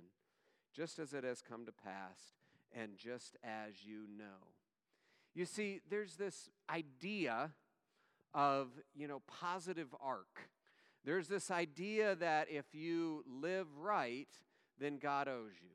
just 0.75 0.99
as 0.99 1.13
it 1.13 1.25
has 1.25 1.43
come 1.43 1.67
to 1.67 1.73
pass, 1.73 2.35
and 2.73 2.97
just 2.97 3.37
as 3.43 3.85
you 3.85 4.05
know. 4.17 4.55
You 5.35 5.45
see, 5.45 5.81
there's 5.89 6.17
this 6.17 6.49
idea 6.71 7.51
of, 8.33 8.69
you 8.95 9.09
know, 9.09 9.23
positive 9.27 9.95
arc. 10.01 10.49
There's 11.07 11.29
this 11.29 11.53
idea 11.53 12.17
that 12.17 12.49
if 12.51 12.75
you 12.75 13.25
live 13.41 13.69
right, 13.79 14.29
then 14.79 14.99
God 14.99 15.29
owes 15.29 15.53
you. 15.63 15.71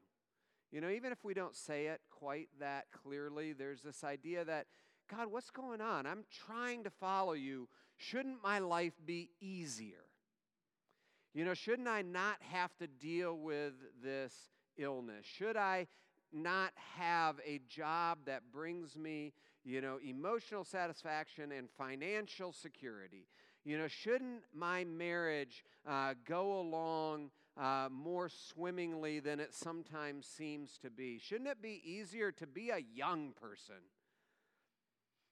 You 0.73 0.81
know, 0.81 0.89
even 0.89 1.13
if 1.13 1.23
we 1.23 1.33
don't 1.33 1.55
say 1.55 1.87
it 1.87 2.01
quite 2.11 2.49
that 2.59 2.85
clearly, 2.91 3.53
there's 3.53 3.81
this 3.81 4.03
idea 4.03 4.43
that, 4.43 4.67
God, 5.09 5.31
what's 5.31 5.49
going 5.49 5.79
on? 5.79 6.05
I'm 6.05 6.25
trying 6.45 6.83
to 6.83 6.89
follow 6.89 7.31
you. 7.31 7.69
Shouldn't 7.95 8.43
my 8.43 8.59
life 8.59 8.93
be 9.05 9.29
easier? 9.39 10.03
You 11.33 11.45
know, 11.45 11.53
shouldn't 11.53 11.87
I 11.87 12.01
not 12.01 12.37
have 12.41 12.77
to 12.79 12.87
deal 12.87 13.37
with 13.37 13.73
this 14.03 14.33
illness? 14.77 15.25
Should 15.25 15.55
I 15.55 15.87
not 16.33 16.73
have 16.97 17.39
a 17.45 17.61
job 17.69 18.19
that 18.25 18.51
brings 18.51 18.97
me, 18.97 19.31
you 19.63 19.79
know, 19.79 19.97
emotional 20.05 20.65
satisfaction 20.65 21.53
and 21.53 21.69
financial 21.69 22.51
security? 22.51 23.27
You 23.63 23.77
know, 23.77 23.87
shouldn't 23.87 24.43
my 24.53 24.83
marriage 24.83 25.63
uh, 25.87 26.15
go 26.25 26.59
along 26.59 27.29
uh, 27.57 27.89
more 27.91 28.27
swimmingly 28.27 29.19
than 29.19 29.39
it 29.39 29.53
sometimes 29.53 30.25
seems 30.25 30.79
to 30.79 30.89
be? 30.89 31.19
Shouldn't 31.19 31.49
it 31.49 31.61
be 31.61 31.81
easier 31.85 32.31
to 32.33 32.47
be 32.47 32.71
a 32.71 32.79
young 32.79 33.33
person? 33.39 33.75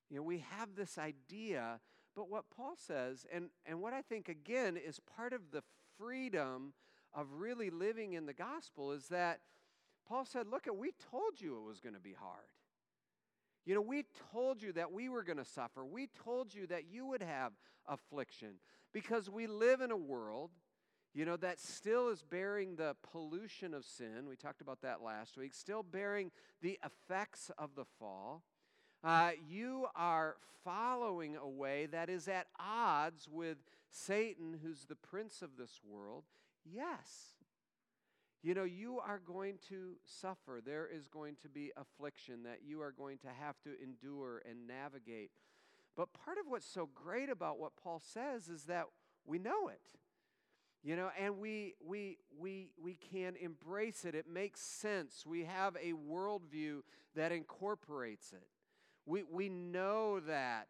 You 0.09 0.17
know, 0.17 0.23
we 0.23 0.45
have 0.57 0.75
this 0.75 0.97
idea, 0.97 1.79
but 2.15 2.29
what 2.29 2.45
Paul 2.55 2.75
says, 2.75 3.25
and, 3.33 3.49
and 3.65 3.81
what 3.81 3.93
I 3.93 4.01
think 4.01 4.29
again 4.29 4.77
is 4.77 4.99
part 4.99 5.33
of 5.33 5.51
the 5.51 5.63
freedom 5.97 6.73
of 7.13 7.27
really 7.33 7.69
living 7.71 8.13
in 8.13 8.27
the 8.27 8.33
gospel, 8.33 8.91
is 8.91 9.07
that 9.07 9.39
Paul 10.07 10.25
said, 10.25 10.47
Look, 10.47 10.67
we 10.71 10.93
told 11.11 11.39
you 11.39 11.57
it 11.57 11.67
was 11.67 11.79
going 11.79 11.95
to 11.95 12.01
be 12.01 12.13
hard. 12.13 12.49
You 13.69 13.75
know, 13.75 13.81
we 13.81 14.05
told 14.33 14.63
you 14.63 14.73
that 14.73 14.91
we 14.91 15.09
were 15.09 15.21
going 15.21 15.37
to 15.37 15.45
suffer. 15.45 15.85
We 15.85 16.07
told 16.23 16.55
you 16.55 16.65
that 16.67 16.85
you 16.91 17.05
would 17.05 17.21
have 17.21 17.51
affliction 17.87 18.55
because 18.91 19.29
we 19.29 19.45
live 19.45 19.81
in 19.81 19.91
a 19.91 19.95
world 19.95 20.49
you 21.13 21.25
know, 21.25 21.37
that 21.37 21.59
still 21.59 22.09
is 22.09 22.21
bearing 22.21 22.75
the 22.75 22.95
pollution 23.11 23.73
of 23.73 23.83
sin. 23.83 24.25
We 24.27 24.35
talked 24.35 24.61
about 24.61 24.81
that 24.81 25.01
last 25.01 25.37
week, 25.37 25.53
still 25.53 25.83
bearing 25.83 26.31
the 26.61 26.79
effects 26.83 27.51
of 27.57 27.75
the 27.75 27.85
fall. 27.99 28.43
Uh, 29.03 29.31
you 29.47 29.87
are 29.95 30.37
following 30.63 31.35
a 31.35 31.49
way 31.49 31.87
that 31.87 32.09
is 32.09 32.27
at 32.27 32.47
odds 32.59 33.27
with 33.29 33.57
Satan, 33.89 34.59
who's 34.63 34.85
the 34.85 34.95
prince 34.95 35.41
of 35.41 35.57
this 35.57 35.81
world. 35.83 36.25
Yes. 36.63 37.38
You 38.41 38.53
know, 38.53 38.63
you 38.63 38.99
are 38.99 39.19
going 39.19 39.55
to 39.67 39.95
suffer. 40.05 40.61
There 40.65 40.87
is 40.87 41.07
going 41.07 41.35
to 41.41 41.49
be 41.49 41.71
affliction 41.75 42.43
that 42.43 42.59
you 42.65 42.81
are 42.81 42.91
going 42.91 43.17
to 43.19 43.27
have 43.27 43.59
to 43.63 43.71
endure 43.83 44.41
and 44.49 44.65
navigate. 44.65 45.31
But 45.97 46.13
part 46.13 46.37
of 46.37 46.45
what's 46.47 46.65
so 46.65 46.87
great 46.95 47.29
about 47.29 47.59
what 47.59 47.73
Paul 47.75 48.01
says 48.01 48.47
is 48.47 48.63
that 48.63 48.85
we 49.25 49.39
know 49.39 49.67
it. 49.67 49.81
You 50.81 50.95
know, 50.95 51.09
and 51.19 51.39
we, 51.39 51.75
we, 51.85 52.19
we, 52.39 52.69
we 52.81 52.93
can 53.11 53.35
embrace 53.35 54.05
it. 54.05 54.15
It 54.15 54.25
makes 54.29 54.61
sense. 54.61 55.25
We 55.25 55.43
have 55.43 55.75
a 55.75 55.91
worldview 55.91 56.83
that 57.15 57.33
incorporates 57.33 58.31
it. 58.31 58.47
We, 59.05 59.23
we 59.23 59.49
know 59.49 60.21
that 60.21 60.67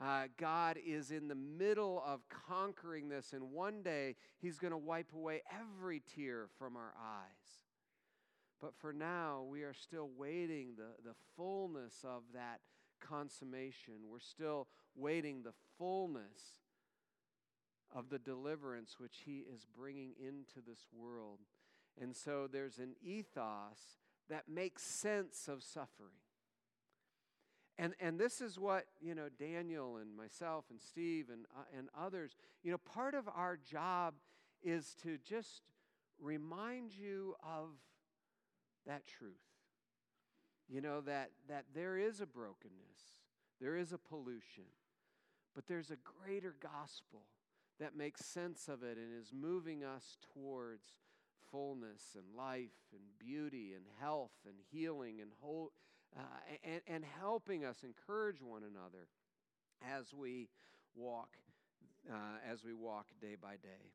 uh, 0.00 0.24
God 0.38 0.78
is 0.84 1.10
in 1.10 1.28
the 1.28 1.34
middle 1.34 2.02
of 2.06 2.20
conquering 2.28 3.08
this, 3.08 3.32
and 3.32 3.52
one 3.52 3.82
day 3.82 4.16
He's 4.38 4.58
going 4.58 4.72
to 4.72 4.78
wipe 4.78 5.12
away 5.14 5.42
every 5.52 6.02
tear 6.14 6.46
from 6.58 6.76
our 6.76 6.94
eyes. 6.98 7.60
But 8.60 8.74
for 8.78 8.92
now, 8.92 9.44
we 9.48 9.62
are 9.62 9.74
still 9.74 10.10
waiting 10.16 10.74
the, 10.76 11.02
the 11.08 11.14
fullness 11.36 12.04
of 12.04 12.22
that 12.34 12.60
consummation. 13.00 13.94
We're 14.10 14.18
still 14.20 14.68
waiting 14.94 15.42
the 15.42 15.54
fullness 15.78 16.60
of 17.94 18.10
the 18.10 18.18
deliverance 18.18 18.96
which 18.98 19.22
he 19.24 19.44
is 19.52 19.66
bringing 19.76 20.12
into 20.18 20.64
this 20.66 20.86
world. 20.92 21.38
And 22.00 22.14
so 22.14 22.48
there's 22.50 22.78
an 22.78 22.94
ethos 23.02 23.98
that 24.28 24.48
makes 24.48 24.82
sense 24.82 25.48
of 25.48 25.62
suffering. 25.62 26.20
And, 27.78 27.94
and 27.98 28.18
this 28.18 28.40
is 28.40 28.58
what, 28.58 28.84
you 29.00 29.14
know, 29.14 29.28
Daniel 29.38 29.96
and 29.96 30.14
myself 30.14 30.66
and 30.70 30.80
Steve 30.80 31.26
and, 31.32 31.46
uh, 31.56 31.78
and 31.78 31.88
others, 31.98 32.36
you 32.62 32.70
know, 32.70 32.78
part 32.78 33.14
of 33.14 33.28
our 33.28 33.56
job 33.56 34.14
is 34.62 34.94
to 35.02 35.16
just 35.18 35.62
remind 36.20 36.92
you 36.92 37.34
of 37.42 37.70
that 38.86 39.06
truth. 39.06 39.32
You 40.68 40.80
know, 40.80 41.00
that, 41.02 41.30
that 41.48 41.64
there 41.74 41.96
is 41.96 42.20
a 42.20 42.26
brokenness, 42.26 43.18
there 43.60 43.76
is 43.76 43.92
a 43.92 43.98
pollution, 43.98 44.64
but 45.54 45.66
there's 45.66 45.90
a 45.90 45.96
greater 46.24 46.54
gospel 46.62 47.22
that 47.80 47.96
makes 47.96 48.24
sense 48.24 48.68
of 48.68 48.82
it 48.82 48.98
and 48.98 49.18
is 49.18 49.32
moving 49.32 49.82
us 49.82 50.18
towards 50.32 50.92
fullness 51.50 52.14
and 52.14 52.36
life 52.36 52.76
and 52.92 53.00
beauty 53.18 53.72
and 53.74 53.84
health 54.00 54.30
and 54.46 54.54
healing 54.70 55.20
and 55.20 55.30
whole, 55.40 55.72
uh, 56.16 56.22
and, 56.64 56.80
and 56.86 57.04
helping 57.18 57.64
us 57.64 57.82
encourage 57.84 58.42
one 58.42 58.62
another 58.62 59.08
as 59.96 60.12
we 60.12 60.48
walk 60.94 61.36
uh, 62.10 62.14
as 62.50 62.64
we 62.64 62.74
walk 62.74 63.06
day 63.20 63.36
by 63.40 63.52
day. 63.52 63.92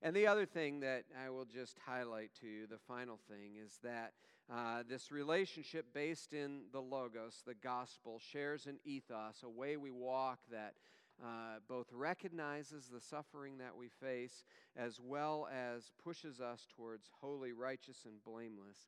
And 0.00 0.14
the 0.14 0.26
other 0.26 0.46
thing 0.46 0.80
that 0.80 1.04
I 1.24 1.30
will 1.30 1.44
just 1.44 1.76
highlight 1.84 2.30
to 2.40 2.46
you, 2.46 2.66
the 2.66 2.78
final 2.78 3.18
thing, 3.28 3.54
is 3.64 3.78
that 3.82 4.12
uh, 4.52 4.82
this 4.88 5.10
relationship 5.10 5.86
based 5.92 6.32
in 6.32 6.62
the 6.72 6.80
Logos, 6.80 7.42
the 7.44 7.54
gospel, 7.54 8.20
shares 8.32 8.66
an 8.66 8.78
ethos, 8.84 9.42
a 9.42 9.48
way 9.48 9.76
we 9.76 9.90
walk 9.90 10.38
that 10.52 10.74
uh, 11.22 11.58
both 11.68 11.88
recognizes 11.92 12.86
the 12.86 13.00
suffering 13.00 13.58
that 13.58 13.76
we 13.76 13.88
face 13.88 14.44
as 14.76 15.00
well 15.00 15.48
as 15.52 15.90
pushes 16.02 16.40
us 16.40 16.66
towards 16.76 17.10
holy, 17.20 17.52
righteous, 17.52 18.04
and 18.04 18.22
blameless. 18.24 18.86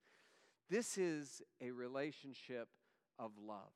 This 0.71 0.97
is 0.99 1.43
a 1.61 1.73
relationship 1.73 2.69
of 3.19 3.33
love. 3.45 3.73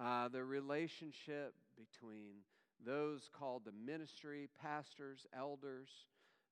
Uh, 0.00 0.28
the 0.28 0.42
relationship 0.42 1.52
between 1.76 2.36
those 2.82 3.28
called 3.38 3.66
the 3.66 3.72
ministry, 3.72 4.48
pastors, 4.62 5.26
elders, 5.38 5.90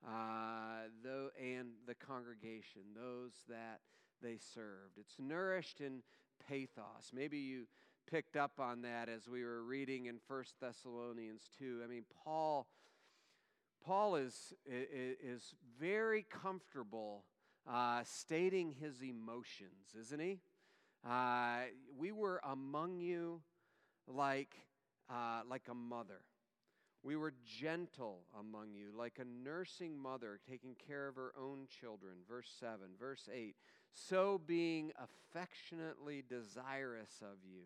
uh, 0.06 0.90
the, 1.02 1.30
and 1.42 1.68
the 1.87 1.94
congregation, 1.94 2.83
those 2.94 3.33
that 3.48 3.81
they 4.20 4.37
served. 4.54 4.98
It's 4.98 5.14
nourished 5.18 5.81
in 5.81 6.02
pathos. 6.46 7.10
Maybe 7.14 7.38
you 7.38 7.68
picked 8.06 8.37
up 8.37 8.60
on 8.60 8.83
that 8.83 9.08
as 9.08 9.29
we 9.29 9.44
were 9.44 9.62
reading 9.62 10.06
in 10.06 10.18
First 10.29 10.56
Thessalonians 10.60 11.48
2. 11.58 11.81
I 11.83 11.87
mean, 11.87 12.04
Paul, 12.23 12.66
Paul 13.83 14.16
is, 14.16 14.52
is 14.66 15.54
very 15.81 16.27
comfortable 16.31 17.25
uh, 17.71 18.02
stating 18.04 18.73
his 18.73 19.02
emotions, 19.02 19.94
isn't 19.98 20.21
he? 20.21 20.40
Uh, 21.08 21.60
we 21.96 22.12
were 22.12 22.40
among 22.44 23.00
you 23.00 23.40
like, 24.06 24.54
uh, 25.10 25.42
like 25.48 25.69
a 25.71 25.75
mother. 25.75 26.21
We 27.02 27.14
were 27.14 27.33
gentle 27.46 28.25
among 28.38 28.75
you, 28.75 28.90
like 28.96 29.21
a 29.21 29.25
nursing 29.25 29.96
mother 29.96 30.40
taking 30.48 30.75
care 30.75 31.06
of 31.06 31.14
her 31.14 31.33
own 31.40 31.66
children. 31.81 32.14
Verse 32.29 32.50
7. 32.58 32.79
Verse 32.98 33.29
8. 33.33 33.54
So 33.92 34.40
being 34.44 34.92
affectionately 34.98 36.25
desirous 36.29 37.23
of 37.23 37.38
you 37.44 37.64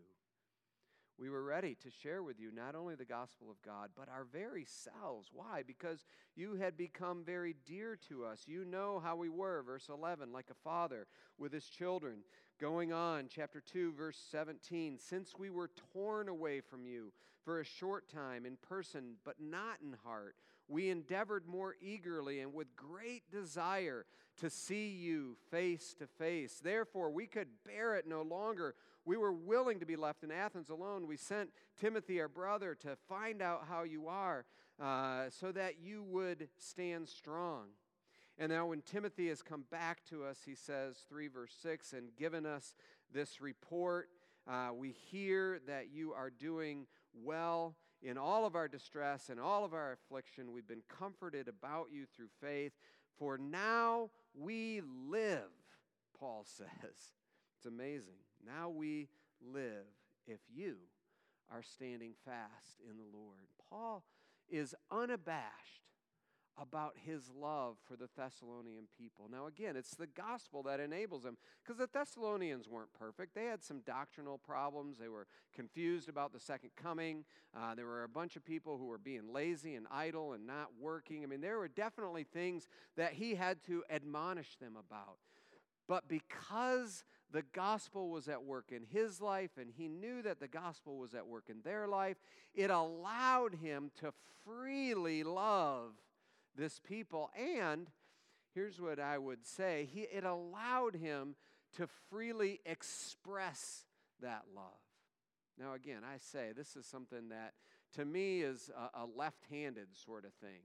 we 1.19 1.31
were 1.31 1.43
ready 1.43 1.77
to 1.83 1.91
share 1.91 2.23
with 2.23 2.41
you 2.41 2.51
not 2.51 2.75
only 2.75 2.95
the 2.95 3.05
gospel 3.05 3.51
of 3.51 3.63
God, 3.63 3.91
but 3.97 4.09
our 4.09 4.25
very 4.25 4.65
selves. 4.65 5.31
Why? 5.33 5.63
Because 5.67 6.05
you 6.35 6.55
had 6.55 6.77
become 6.77 7.23
very 7.25 7.55
dear 7.67 7.99
to 8.09 8.25
us. 8.25 8.45
You 8.47 8.65
know 8.65 9.01
how 9.03 9.17
we 9.17 9.29
were, 9.29 9.63
verse 9.63 9.89
11, 9.89 10.33
like 10.33 10.51
a 10.51 10.63
father 10.65 11.07
with 11.39 11.53
his 11.53 11.67
children. 11.67 12.19
Going 12.61 12.93
on, 12.93 13.29
chapter 13.29 13.61
2, 13.61 13.93
verse 13.93 14.19
17, 14.31 14.99
since 14.99 15.35
we 15.39 15.51
were 15.51 15.71
torn 15.93 16.29
away 16.29 16.61
from 16.61 16.87
you 16.87 17.13
for 17.45 17.61
a 17.61 17.65
short 17.65 18.09
time 18.09 18.47
in 18.47 18.57
person, 18.57 19.15
but 19.25 19.37
not 19.41 19.79
in 19.83 19.97
heart, 20.05 20.37
we 20.73 20.89
endeavored 20.89 21.47
more 21.47 21.77
eagerly 21.81 22.41
and 22.41 22.55
with 22.55 22.75
great 22.75 23.31
desire 23.31 24.07
to 24.41 24.49
see 24.49 24.89
you 24.89 25.37
face 25.51 25.95
to 25.99 26.07
face. 26.07 26.61
Therefore, 26.63 27.11
we 27.11 27.27
could 27.27 27.49
bear 27.65 27.95
it 27.95 28.07
no 28.09 28.23
longer 28.23 28.75
we 29.05 29.17
were 29.17 29.33
willing 29.33 29.81
to 29.81 29.87
be 29.87 29.97
left 29.97 30.23
in 30.23 30.31
Athens 30.31 30.71
alone. 30.71 31.07
We 31.07 31.17
sent 31.17 31.51
Timothy, 31.81 32.21
our 32.21 32.29
brother, 32.29 32.77
to 32.83 32.97
find 33.09 33.43
out 33.43 33.65
how 33.69 33.83
you 33.83 34.09
are 34.09 34.45
uh, 34.81 35.25
so 35.31 35.51
that 35.53 35.81
you 35.81 36.05
would 36.05 36.49
stand 36.59 37.09
strong. 37.09 37.67
And 38.39 38.51
now, 38.51 38.67
when 38.67 38.83
Timothy 38.83 39.29
has 39.29 39.43
come 39.43 39.65
back 39.71 40.05
to 40.11 40.25
us, 40.25 40.39
he 40.47 40.55
says, 40.55 40.97
3 41.09 41.29
verse 41.29 41.55
6, 41.63 41.93
and 41.93 42.15
given 42.17 42.47
us 42.47 42.75
this 43.13 43.41
report. 43.41 44.09
Uh, 44.49 44.71
we 44.75 44.91
hear 44.91 45.61
that 45.69 45.93
you 45.93 46.13
are 46.13 46.31
doing 46.31 46.87
well 47.23 47.77
in 48.03 48.19
all 48.19 48.45
of 48.45 48.57
our 48.57 48.69
distress 48.69 49.29
and 49.29 49.39
all 49.39 49.65
of 49.65 49.73
our 49.73 49.93
affliction. 49.93 50.53
We've 50.53 50.67
been 50.67 50.83
comforted 50.89 51.49
about 51.49 51.89
you 51.93 52.07
through 52.07 52.29
faith. 52.41 52.73
For 53.19 53.39
now 53.39 54.11
we 54.35 54.83
live, 55.09 55.51
Paul 56.19 56.45
says. 56.57 56.69
It's 57.57 57.67
amazing. 57.67 58.19
Now 58.45 58.69
we 58.71 59.09
live 59.41 59.87
if 60.27 60.41
you 60.53 60.77
are 61.51 61.63
standing 61.63 62.15
fast 62.25 62.81
in 62.89 62.97
the 62.97 63.17
Lord. 63.17 63.49
Paul 63.71 64.05
is 64.49 64.75
unabashed 64.91 65.82
about 66.63 66.95
his 67.05 67.31
love 67.37 67.77
for 67.89 67.97
the 67.97 68.09
Thessalonian 68.17 68.85
people. 68.97 69.29
Now, 69.31 69.47
again, 69.47 69.77
it's 69.77 69.95
the 69.95 70.07
gospel 70.07 70.63
that 70.63 70.79
enables 70.79 71.25
him 71.25 71.37
because 71.63 71.79
the 71.79 71.89
Thessalonians 71.93 72.69
weren't 72.69 72.93
perfect. 72.93 73.35
They 73.35 73.47
had 73.47 73.65
some 73.65 73.81
doctrinal 73.81 74.39
problems. 74.39 74.99
They 74.99 75.09
were 75.09 75.27
confused 75.55 76.09
about 76.09 76.33
the 76.33 76.41
second 76.41 76.71
coming. 76.77 77.25
Uh, 77.57 77.75
there 77.75 77.87
were 77.87 78.05
a 78.05 78.09
bunch 78.09 78.37
of 78.37 78.45
people 78.45 78.79
who 78.79 78.87
were 78.87 78.99
being 78.99 79.33
lazy 79.33 79.75
and 79.75 79.87
idle 79.91 80.33
and 80.33 80.47
not 80.47 80.69
working. 80.81 81.25
I 81.25 81.27
mean, 81.27 81.41
there 81.41 81.59
were 81.59 81.69
definitely 81.69 82.25
things 82.25 82.69
that 82.97 83.15
he 83.15 83.35
had 83.35 83.63
to 83.67 83.83
admonish 83.91 84.57
them 84.57 84.77
about. 84.77 85.17
But 85.89 86.09
because 86.09 87.05
the 87.33 87.43
gospel 87.53 88.11
was 88.11 88.29
at 88.29 88.45
work 88.45 88.71
in 88.71 88.85
his 88.85 89.21
life 89.21 89.51
and 89.59 89.71
he 89.77 89.89
knew 89.89 90.23
that 90.23 90.39
the 90.39 90.49
gospel 90.49 90.99
was 90.99 91.15
at 91.15 91.27
work 91.27 91.45
in 91.49 91.61
their 91.65 91.89
life, 91.89 92.19
it 92.55 92.71
allowed 92.71 93.55
him 93.57 93.91
to 94.01 94.13
freely 94.45 95.25
love 95.25 95.93
this 96.57 96.79
people. 96.81 97.31
And 97.37 97.89
here's 98.55 98.81
what 98.81 98.99
I 98.99 99.19
would 99.19 99.47
say 99.47 99.89
he, 99.93 100.03
it 100.03 100.25
allowed 100.25 100.97
him 100.97 101.37
to 101.77 101.87
freely 102.11 102.61
express 102.67 103.85
that 104.21 104.43
love. 104.55 104.65
Now, 105.59 105.75
again, 105.75 106.03
I 106.05 106.19
say 106.19 106.53
this 106.57 106.77
is 106.77 106.87
something 106.87 107.29
that 107.29 107.53
to 107.95 108.05
me 108.05 108.41
is 108.41 108.71
a, 108.77 109.01
a 109.01 109.07
left 109.17 109.45
handed 109.51 109.89
sort 109.93 110.25
of 110.25 110.33
thing. 110.35 110.61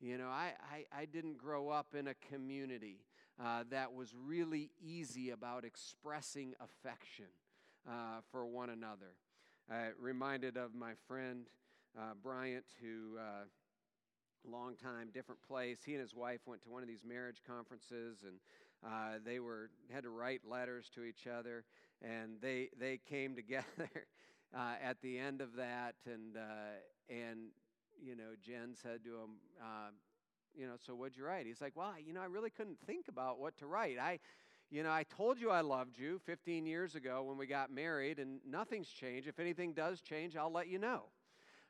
You 0.00 0.16
know, 0.16 0.28
I, 0.28 0.52
I, 0.72 1.00
I, 1.00 1.04
didn't 1.06 1.38
grow 1.38 1.70
up 1.70 1.96
in 1.98 2.06
a 2.06 2.14
community 2.14 3.00
uh, 3.42 3.64
that 3.70 3.92
was 3.92 4.14
really 4.14 4.70
easy 4.80 5.30
about 5.30 5.64
expressing 5.64 6.54
affection 6.60 7.26
uh, 7.88 8.20
for 8.30 8.46
one 8.46 8.70
another. 8.70 9.16
I 9.68 9.88
reminded 10.00 10.56
of 10.56 10.72
my 10.72 10.92
friend 11.08 11.46
uh, 11.98 12.12
Bryant, 12.22 12.64
who 12.80 13.18
uh, 13.18 13.44
long 14.46 14.76
time, 14.76 15.10
different 15.12 15.42
place. 15.42 15.78
He 15.84 15.92
and 15.92 16.00
his 16.00 16.14
wife 16.14 16.40
went 16.46 16.62
to 16.62 16.68
one 16.68 16.82
of 16.82 16.88
these 16.88 17.04
marriage 17.04 17.42
conferences, 17.46 18.24
and 18.24 18.38
uh, 18.84 19.18
they 19.24 19.40
were 19.40 19.70
had 19.92 20.02
to 20.04 20.10
write 20.10 20.42
letters 20.48 20.90
to 20.94 21.04
each 21.04 21.26
other, 21.26 21.64
and 22.02 22.40
they 22.40 22.68
they 22.78 22.98
came 23.08 23.34
together 23.42 23.90
uh, 24.56 24.74
at 24.82 25.00
the 25.02 25.18
end 25.18 25.40
of 25.40 25.56
that, 25.56 25.94
and 26.06 26.36
uh, 26.36 27.10
and 27.12 27.48
you 28.02 28.16
know 28.16 28.34
Jen 28.42 28.74
said 28.80 29.02
to 29.04 29.10
him, 29.10 29.30
uh, 29.60 29.90
you 30.56 30.66
know, 30.66 30.74
so 30.84 30.94
what'd 30.94 31.16
you 31.16 31.24
write? 31.24 31.46
He's 31.46 31.60
like, 31.60 31.76
well, 31.76 31.94
you 32.04 32.12
know, 32.12 32.20
I 32.20 32.26
really 32.26 32.50
couldn't 32.50 32.78
think 32.86 33.08
about 33.08 33.38
what 33.38 33.56
to 33.58 33.66
write. 33.66 33.98
I 33.98 34.18
you 34.70 34.82
know, 34.82 34.90
I 34.90 35.04
told 35.04 35.40
you 35.40 35.50
I 35.50 35.62
loved 35.62 35.98
you 35.98 36.20
15 36.26 36.66
years 36.66 36.94
ago 36.94 37.22
when 37.22 37.38
we 37.38 37.46
got 37.46 37.70
married, 37.70 38.18
and 38.18 38.40
nothing's 38.46 38.88
changed. 38.88 39.26
If 39.26 39.38
anything 39.38 39.72
does 39.72 40.02
change, 40.02 40.36
I'll 40.36 40.52
let 40.52 40.68
you 40.68 40.78
know. 40.78 41.04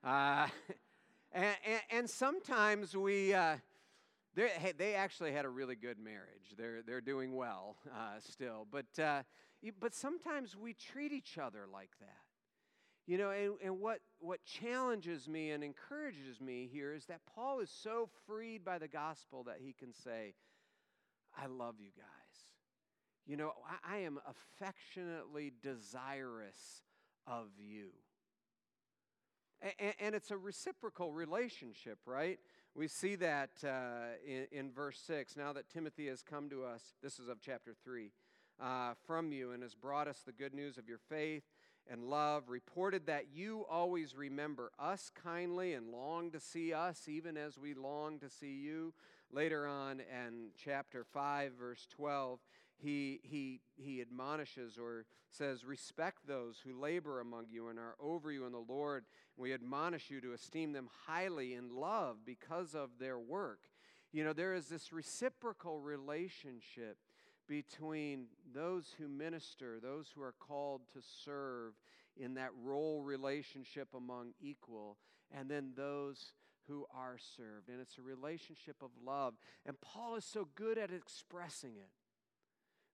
And, 1.33 1.57
and, 1.67 1.81
and 1.91 2.11
sometimes 2.11 2.97
we, 2.97 3.35
uh, 3.35 3.57
they 4.35 4.95
actually 4.95 5.33
had 5.33 5.45
a 5.45 5.49
really 5.49 5.75
good 5.75 5.99
marriage. 5.99 6.55
They're, 6.57 6.83
they're 6.83 7.01
doing 7.01 7.35
well 7.35 7.77
uh, 7.93 8.21
still. 8.21 8.67
But, 8.71 9.03
uh, 9.03 9.23
but 9.81 9.95
sometimes 9.95 10.57
we 10.57 10.75
treat 10.75 11.13
each 11.13 11.39
other 11.39 11.67
like 11.71 11.91
that. 12.01 12.09
You 13.07 13.17
know, 13.17 13.31
and, 13.31 13.55
and 13.65 13.81
what, 13.81 14.01
what 14.21 14.45
challenges 14.45 15.29
me 15.29 15.51
and 15.51 15.65
encourages 15.65 16.41
me 16.41 16.69
here 16.71 16.93
is 16.93 17.07
that 17.07 17.21
Paul 17.35 17.61
is 17.61 17.71
so 17.71 18.09
freed 18.27 18.65
by 18.65 18.79
the 18.79 18.89
gospel 18.89 19.45
that 19.45 19.57
he 19.61 19.73
can 19.73 19.95
say, 19.95 20.35
I 21.37 21.47
love 21.47 21.77
you 21.79 21.91
guys. 21.97 22.07
You 23.27 23.37
know, 23.37 23.53
I, 23.67 23.97
I 23.97 23.99
am 24.01 24.19
affectionately 24.27 25.53
desirous 25.63 26.83
of 27.27 27.47
you. 27.59 27.91
And, 30.01 30.15
it's 30.15 30.31
a 30.31 30.37
reciprocal 30.37 31.13
relationship, 31.13 31.99
right? 32.07 32.39
We 32.75 32.87
see 32.87 33.17
that 33.17 33.51
uh, 33.65 34.15
in, 34.25 34.47
in, 34.53 34.71
verse 34.71 35.01
6. 35.05 35.37
Now 35.37 35.53
that 35.53 35.69
Timothy 35.69 36.07
has 36.07 36.23
come 36.23 36.49
to 36.51 36.65
us, 36.65 36.95
this 37.03 37.19
is 37.19 37.29
of 37.29 37.41
chapter 37.41 37.75
3, 37.85 38.13
uh, 38.61 38.95
from 39.07 39.33
you 39.33 39.51
and 39.51 39.63
has 39.65 39.75
brought 39.75 40.07
us 40.07 40.23
the 40.25 40.33
good 40.33 40.55
news 40.55 40.79
of 40.79 40.89
your 40.89 41.01
faith 41.09 41.43
and 41.91 42.05
love, 42.05 42.49
reported 42.49 43.07
that 43.07 43.27
you 43.33 43.65
always 43.69 44.15
remember 44.15 44.71
us 44.79 45.11
kindly 45.23 45.73
and 45.73 45.91
long 45.91 46.31
to 46.31 46.39
see 46.39 46.73
us, 46.73 47.09
even 47.09 47.37
as 47.37 47.59
we 47.59 47.75
long 47.75 48.21
to 48.21 48.29
see 48.29 48.55
you. 48.55 48.93
Later 49.33 49.67
on 49.67 50.01
in 50.01 50.51
chapter 50.63 51.05
5, 51.05 51.53
verse 51.59 51.87
12, 51.91 52.39
he, 52.79 53.21
he, 53.23 53.61
he 53.77 54.01
admonishes 54.01 54.79
or 54.79 55.05
says, 55.31 55.65
Respect 55.65 56.27
those 56.27 56.59
who 56.65 56.81
labor 56.81 57.21
among 57.21 57.47
you 57.51 57.69
and 57.69 57.79
are 57.79 57.97
over 58.01 58.31
you 58.31 58.47
in 58.47 58.53
the 58.53 58.59
Lord. 58.59 59.05
We 59.37 59.53
admonish 59.53 60.11
you 60.11 60.21
to 60.21 60.33
esteem 60.33 60.73
them 60.73 60.89
highly 61.07 61.55
in 61.55 61.75
love 61.75 62.19
because 62.25 62.75
of 62.75 62.91
their 63.01 63.19
work. 63.19 63.61
You 64.13 64.25
know, 64.25 64.33
there 64.33 64.55
is 64.55 64.69
this 64.69 64.93
reciprocal 64.93 65.81
relationship 65.81 66.99
between 67.49 68.27
those 68.55 68.95
who 68.99 69.09
minister, 69.09 69.79
those 69.83 70.09
who 70.15 70.23
are 70.23 70.35
called 70.39 70.83
to 70.93 71.01
serve 71.25 71.73
in 72.17 72.35
that 72.35 72.51
role 72.63 73.03
relationship 73.03 73.89
among 73.95 74.33
equal, 74.41 74.97
and 75.33 75.51
then 75.51 75.73
those 75.77 76.33
who 76.69 76.85
are 76.95 77.17
served. 77.37 77.69
And 77.69 77.81
it's 77.81 77.99
a 77.99 78.03
relationship 78.03 78.77
of 78.83 78.91
love. 79.05 79.35
And 79.67 79.81
Paul 79.81 80.17
is 80.17 80.25
so 80.25 80.49
good 80.55 80.79
at 80.79 80.91
expressing 80.93 81.73
it. 81.77 81.91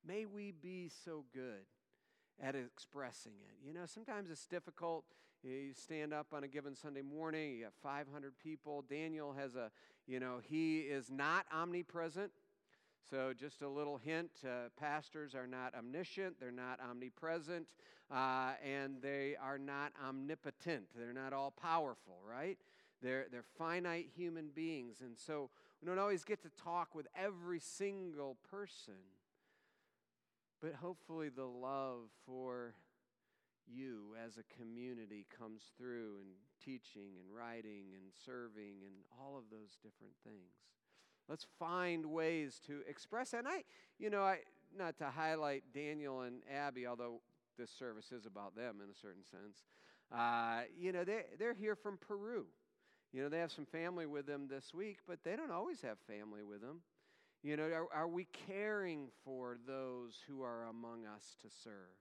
May 0.07 0.27
we 0.27 0.53
be 0.53 0.91
so 1.05 1.25
good 1.33 1.65
at 2.43 2.55
expressing 2.55 3.33
it. 3.49 3.67
You 3.67 3.73
know, 3.73 3.87
sometimes 3.87 4.31
it's 4.31 4.47
difficult. 4.47 5.05
You 5.43 5.73
stand 5.75 6.13
up 6.13 6.29
on 6.33 6.45
a 6.45 6.49
given 6.49 6.75
Sunday 6.75 7.03
morning, 7.03 7.57
you 7.57 7.65
got 7.65 7.73
500 7.83 8.33
people. 8.39 8.83
Daniel 8.89 9.33
has 9.33 9.57
a, 9.57 9.71
you 10.07 10.21
know, 10.21 10.41
he 10.43 10.81
is 10.81 11.11
not 11.11 11.47
omnipresent. 11.53 12.33
So, 13.11 13.35
just 13.39 13.61
a 13.61 13.69
little 13.69 13.99
hint 13.99 14.31
uh, 14.45 14.71
pastors 14.79 15.35
are 15.35 15.47
not 15.47 15.75
omniscient, 15.75 16.41
they're 16.41 16.51
not 16.51 16.81
omnipresent, 16.81 17.67
uh, 18.11 18.53
and 18.65 19.03
they 19.03 19.37
are 19.41 19.59
not 19.59 19.93
omnipotent. 20.07 20.85
They're 20.97 21.13
not 21.13 21.35
all 21.35 21.51
powerful, 21.51 22.21
right? 22.27 22.59
They're, 23.03 23.27
they're 23.31 23.45
finite 23.59 24.09
human 24.17 24.49
beings. 24.55 25.03
And 25.03 25.19
so, 25.19 25.51
we 25.83 25.87
don't 25.87 25.99
always 25.99 26.25
get 26.25 26.43
to 26.43 26.51
talk 26.63 26.95
with 26.95 27.07
every 27.15 27.61
single 27.61 28.39
person. 28.51 28.95
But 30.65 30.77
hopefully, 30.77 31.29
the 31.29 31.45
love 31.45 32.09
for 32.25 32.73
you 33.67 34.15
as 34.25 34.39
a 34.39 34.57
community 34.59 35.27
comes 35.39 35.61
through 35.77 36.17
in 36.23 36.29
teaching 36.65 37.11
and 37.21 37.37
writing 37.37 37.93
and 37.93 38.11
serving 38.25 38.81
and 38.83 38.95
all 39.21 39.37
of 39.37 39.45
those 39.51 39.77
different 39.83 40.15
things. 40.25 40.55
Let's 41.29 41.47
find 41.59 42.07
ways 42.07 42.62
to 42.67 42.81
express. 42.89 43.35
And 43.35 43.47
I, 43.47 43.65
you 43.99 44.09
know, 44.09 44.23
I 44.23 44.39
not 44.75 44.97
to 44.99 45.11
highlight 45.11 45.65
Daniel 45.75 46.23
and 46.23 46.37
Abby, 46.51 46.87
although 46.87 47.21
this 47.59 47.71
service 47.71 48.11
is 48.11 48.25
about 48.25 48.57
them 48.57 48.77
in 48.83 48.89
a 48.89 48.95
certain 48.95 49.23
sense. 49.23 49.65
Uh, 50.11 50.62
you 50.81 50.93
know, 50.93 51.05
they 51.05 51.25
they're 51.39 51.53
here 51.53 51.77
from 51.77 51.99
Peru. 51.99 52.47
You 53.12 53.23
know, 53.23 53.29
they 53.29 53.39
have 53.39 53.53
some 53.53 53.67
family 53.67 54.07
with 54.07 54.25
them 54.25 54.49
this 54.49 54.73
week, 54.73 55.01
but 55.07 55.19
they 55.25 55.37
don't 55.37 55.53
always 55.53 55.83
have 55.83 55.99
family 56.07 56.43
with 56.43 56.62
them. 56.62 56.81
You 57.45 57.59
know, 57.59 57.64
are, 57.64 57.88
are 57.95 58.09
we 58.09 58.26
caring 58.47 59.09
for 59.22 59.59
those 59.66 60.14
who 60.26 60.42
are 60.42 60.64
among 60.64 61.05
us 61.05 61.36
to 61.42 61.49
serve? 61.62 61.92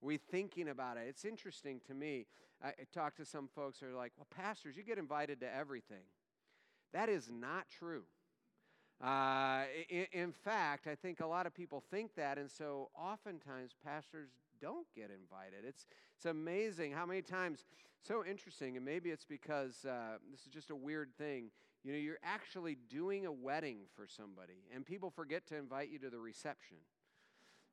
Are 0.00 0.06
we 0.06 0.16
thinking 0.16 0.68
about 0.68 0.96
it? 0.96 1.06
It's 1.08 1.24
interesting 1.24 1.80
to 1.88 1.94
me. 1.94 2.26
I, 2.62 2.68
I 2.68 2.72
talk 2.94 3.16
to 3.16 3.24
some 3.24 3.48
folks 3.52 3.80
who 3.80 3.88
are 3.88 3.96
like, 3.96 4.12
well, 4.16 4.28
pastors, 4.30 4.76
you 4.76 4.84
get 4.84 4.98
invited 4.98 5.40
to 5.40 5.52
everything. 5.52 6.04
That 6.92 7.08
is 7.08 7.28
not 7.28 7.66
true. 7.68 8.04
Uh, 9.02 9.64
in, 9.88 10.06
in, 10.12 10.32
fact, 10.32 10.86
I 10.86 10.94
think 10.94 11.18
a 11.18 11.26
lot 11.26 11.46
of 11.46 11.54
people 11.54 11.82
think 11.90 12.14
that, 12.14 12.38
and 12.38 12.48
so 12.48 12.90
oftentimes 12.96 13.72
pastors 13.84 14.28
don't 14.60 14.86
get 14.94 15.10
invited. 15.10 15.66
It's, 15.66 15.88
it's 16.16 16.26
amazing 16.26 16.92
how 16.92 17.06
many 17.06 17.22
times, 17.22 17.64
so 18.06 18.24
interesting, 18.24 18.76
and 18.76 18.84
maybe 18.84 19.10
it's 19.10 19.24
because 19.24 19.84
uh, 19.84 20.18
this 20.30 20.42
is 20.42 20.52
just 20.52 20.70
a 20.70 20.76
weird 20.76 21.08
thing. 21.18 21.50
You 21.84 21.92
know, 21.92 21.98
you're 21.98 22.18
actually 22.22 22.78
doing 22.88 23.26
a 23.26 23.32
wedding 23.32 23.78
for 23.96 24.06
somebody, 24.06 24.64
and 24.74 24.86
people 24.86 25.10
forget 25.10 25.46
to 25.48 25.56
invite 25.56 25.90
you 25.90 25.98
to 26.00 26.10
the 26.10 26.18
reception. 26.18 26.76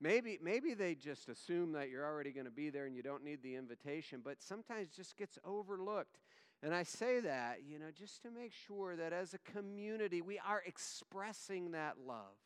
Maybe, 0.01 0.39
maybe 0.41 0.73
they 0.73 0.95
just 0.95 1.27
assume 1.27 1.73
that 1.73 1.89
you're 1.89 2.05
already 2.05 2.31
going 2.31 2.45
to 2.45 2.51
be 2.51 2.69
there 2.69 2.85
and 2.85 2.95
you 2.95 3.03
don't 3.03 3.23
need 3.23 3.43
the 3.43 3.55
invitation, 3.55 4.21
but 4.23 4.41
sometimes 4.41 4.95
just 4.95 5.17
gets 5.17 5.37
overlooked. 5.45 6.19
And 6.63 6.73
I 6.73 6.83
say 6.83 7.19
that, 7.19 7.59
you 7.67 7.79
know, 7.79 7.87
just 7.93 8.21
to 8.23 8.31
make 8.31 8.53
sure 8.53 8.95
that 8.95 9.13
as 9.13 9.33
a 9.33 9.51
community 9.51 10.21
we 10.21 10.39
are 10.39 10.63
expressing 10.65 11.71
that 11.71 11.95
love. 12.05 12.37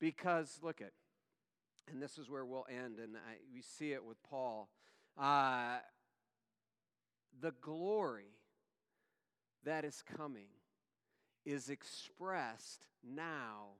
Because, 0.00 0.58
look 0.62 0.80
at, 0.80 0.90
and 1.90 2.02
this 2.02 2.18
is 2.18 2.28
where 2.28 2.44
we'll 2.44 2.66
end, 2.68 2.98
and 2.98 3.16
I, 3.16 3.36
we 3.54 3.62
see 3.62 3.92
it 3.92 4.04
with 4.04 4.16
Paul. 4.28 4.68
Uh, 5.16 5.76
the 7.40 7.52
glory 7.60 8.32
that 9.64 9.84
is 9.84 10.02
coming 10.16 10.48
is 11.44 11.68
expressed 11.68 12.86
now 13.04 13.76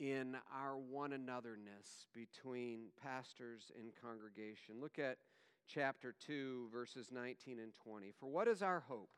in 0.00 0.36
our 0.54 0.76
one 0.76 1.10
anotherness 1.10 2.06
between 2.14 2.86
pastors 3.02 3.72
and 3.78 3.92
congregation. 4.00 4.76
Look 4.80 4.98
at 4.98 5.18
chapter 5.66 6.14
2, 6.26 6.68
verses 6.72 7.08
19 7.12 7.58
and 7.58 7.72
20. 7.74 8.12
For 8.18 8.26
what 8.26 8.48
is 8.48 8.62
our 8.62 8.80
hope? 8.88 9.10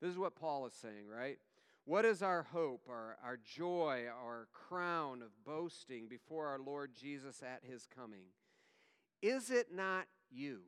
This 0.00 0.10
is 0.10 0.18
what 0.18 0.34
Paul 0.34 0.66
is 0.66 0.74
saying, 0.74 1.08
right? 1.08 1.38
What 1.84 2.04
is 2.04 2.22
our 2.22 2.44
hope, 2.44 2.86
our, 2.88 3.16
our 3.24 3.38
joy, 3.44 4.04
our 4.08 4.48
crown 4.52 5.22
of 5.22 5.30
boasting 5.44 6.08
before 6.08 6.46
our 6.46 6.58
Lord 6.58 6.92
Jesus 6.94 7.42
at 7.42 7.68
his 7.68 7.86
coming? 7.86 8.26
Is 9.20 9.50
it 9.50 9.68
not 9.74 10.06
you? 10.30 10.60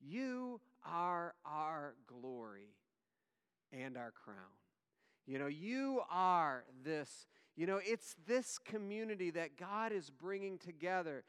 You 0.00 0.60
are 0.84 1.34
our 1.44 1.94
glory 2.06 2.74
and 3.72 3.96
our 3.96 4.10
crown. 4.10 4.36
You 5.26 5.38
know, 5.38 5.46
you 5.46 6.00
are 6.10 6.64
this, 6.84 7.26
you 7.56 7.66
know, 7.66 7.80
it's 7.84 8.16
this 8.26 8.58
community 8.58 9.30
that 9.32 9.56
God 9.56 9.92
is 9.92 10.10
bringing 10.10 10.58
together 10.58 11.24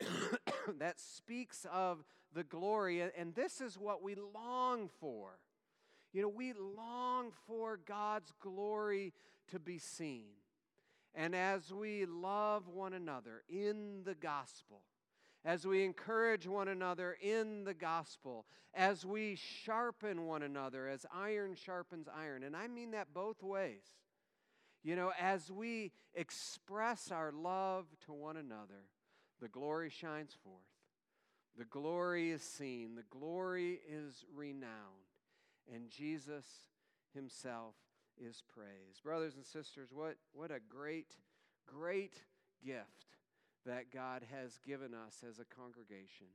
that 0.78 0.98
speaks 0.98 1.66
of 1.72 2.04
the 2.34 2.44
glory, 2.44 3.00
and 3.00 3.34
this 3.34 3.60
is 3.60 3.78
what 3.78 4.02
we 4.02 4.14
long 4.14 4.88
for. 5.00 5.38
You 6.12 6.22
know, 6.22 6.28
we 6.28 6.52
long 6.52 7.32
for 7.46 7.78
God's 7.86 8.32
glory 8.40 9.12
to 9.48 9.58
be 9.58 9.78
seen. 9.78 10.24
And 11.14 11.34
as 11.34 11.72
we 11.72 12.06
love 12.06 12.68
one 12.68 12.92
another 12.92 13.42
in 13.48 14.02
the 14.04 14.14
gospel, 14.14 14.82
as 15.44 15.66
we 15.66 15.84
encourage 15.84 16.46
one 16.46 16.68
another 16.68 17.16
in 17.20 17.64
the 17.64 17.74
gospel, 17.74 18.46
as 18.74 19.04
we 19.04 19.36
sharpen 19.36 20.26
one 20.26 20.42
another, 20.42 20.88
as 20.88 21.06
iron 21.14 21.54
sharpens 21.54 22.08
iron, 22.14 22.42
and 22.42 22.56
I 22.56 22.68
mean 22.68 22.92
that 22.92 23.14
both 23.14 23.42
ways. 23.42 23.84
You 24.82 24.96
know, 24.96 25.12
as 25.20 25.50
we 25.50 25.92
express 26.14 27.10
our 27.10 27.32
love 27.32 27.86
to 28.06 28.12
one 28.12 28.36
another, 28.36 28.86
the 29.40 29.48
glory 29.48 29.90
shines 29.90 30.36
forth. 30.44 30.56
The 31.56 31.64
glory 31.64 32.30
is 32.30 32.42
seen, 32.42 32.94
the 32.94 33.02
glory 33.10 33.80
is 33.88 34.24
renowned 34.32 35.08
and 35.72 35.90
Jesus 35.90 36.44
himself 37.14 37.74
is 38.16 38.42
praised. 38.54 39.02
Brothers 39.02 39.34
and 39.36 39.44
sisters, 39.44 39.90
what, 39.92 40.16
what 40.32 40.50
a 40.50 40.60
great, 40.68 41.16
great 41.66 42.14
gift 42.64 43.06
that 43.68 43.92
God 43.92 44.22
has 44.32 44.58
given 44.66 44.94
us 44.94 45.22
as 45.28 45.38
a 45.38 45.44
congregation. 45.44 46.26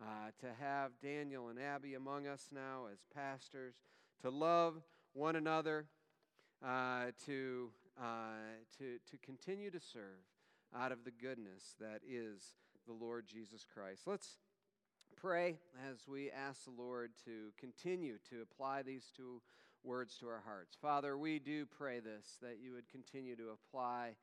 Uh, 0.00 0.30
to 0.40 0.46
have 0.60 0.90
Daniel 1.00 1.48
and 1.48 1.58
Abby 1.58 1.94
among 1.94 2.26
us 2.26 2.48
now 2.52 2.86
as 2.92 2.98
pastors, 3.14 3.74
to 4.20 4.30
love 4.30 4.82
one 5.12 5.36
another, 5.36 5.86
uh, 6.66 7.12
to, 7.26 7.70
uh, 8.00 8.58
to, 8.78 8.98
to 9.08 9.16
continue 9.18 9.70
to 9.70 9.78
serve 9.78 10.24
out 10.76 10.90
of 10.90 11.04
the 11.04 11.10
goodness 11.12 11.76
that 11.78 12.00
is 12.08 12.54
the 12.86 12.92
Lord 12.92 13.26
Jesus 13.28 13.64
Christ. 13.72 14.02
Let's 14.06 14.38
pray 15.14 15.58
as 15.88 16.08
we 16.08 16.30
ask 16.30 16.64
the 16.64 16.82
Lord 16.82 17.12
to 17.26 17.52
continue 17.60 18.16
to 18.30 18.42
apply 18.42 18.82
these 18.82 19.12
two 19.16 19.40
words 19.84 20.16
to 20.18 20.26
our 20.26 20.42
hearts. 20.44 20.76
Father, 20.80 21.16
we 21.16 21.38
do 21.38 21.64
pray 21.66 22.00
this, 22.00 22.38
that 22.40 22.58
you 22.60 22.72
would 22.72 22.88
continue 22.88 23.36
to 23.36 23.50
apply 23.50 24.14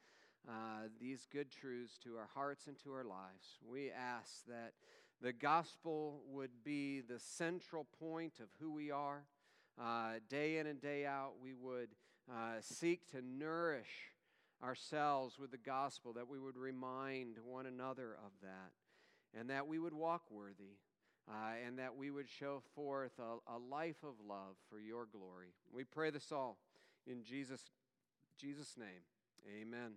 uh, 0.48 0.88
these 1.00 1.28
good 1.32 1.52
truths 1.52 1.98
to 2.04 2.16
our 2.18 2.30
hearts 2.34 2.68
and 2.68 2.78
to 2.84 2.92
our 2.92 3.04
lives. 3.04 3.58
We 3.68 3.92
ask 3.92 4.46
that 4.48 4.74
the 5.22 5.34
gospel 5.34 6.22
would 6.28 6.64
be 6.64 7.02
the 7.02 7.20
central 7.20 7.86
point 8.00 8.40
of 8.40 8.48
who 8.60 8.72
we 8.72 8.92
are. 8.92 9.24
Uh, 9.80 10.14
day 10.30 10.58
in 10.58 10.68
and 10.68 10.82
day 10.82 11.06
out, 11.06 11.34
we 11.42 11.54
would 11.54 11.90
uh, 12.30 12.58
seek 12.62 13.10
to 13.12 13.22
nourish 13.22 14.14
ourselves 14.64 15.40
with 15.40 15.52
the 15.52 15.58
gospel, 15.58 16.14
that 16.14 16.28
we 16.28 16.40
would 16.40 16.58
remind 16.58 17.38
one 17.46 17.66
another 17.66 18.18
of 18.26 18.32
that, 18.42 18.72
and 19.40 19.50
that 19.50 19.68
we 19.68 19.80
would 19.80 19.94
walk 19.94 20.24
worthy 20.30 20.78
uh, 21.30 21.54
and 21.66 21.78
that 21.78 21.96
we 21.96 22.10
would 22.10 22.28
show 22.28 22.62
forth 22.76 23.12
a, 23.20 23.54
a 23.54 23.58
life 23.58 24.04
of 24.04 24.16
love 24.28 24.56
for 24.70 24.80
your 24.80 25.06
glory. 25.06 25.54
We 25.72 25.84
pray 25.84 26.10
this 26.10 26.32
all 26.32 26.58
in 27.06 27.24
Jesus, 27.24 27.62
Jesus' 28.40 28.76
name. 28.78 29.04
Amen. 29.62 29.94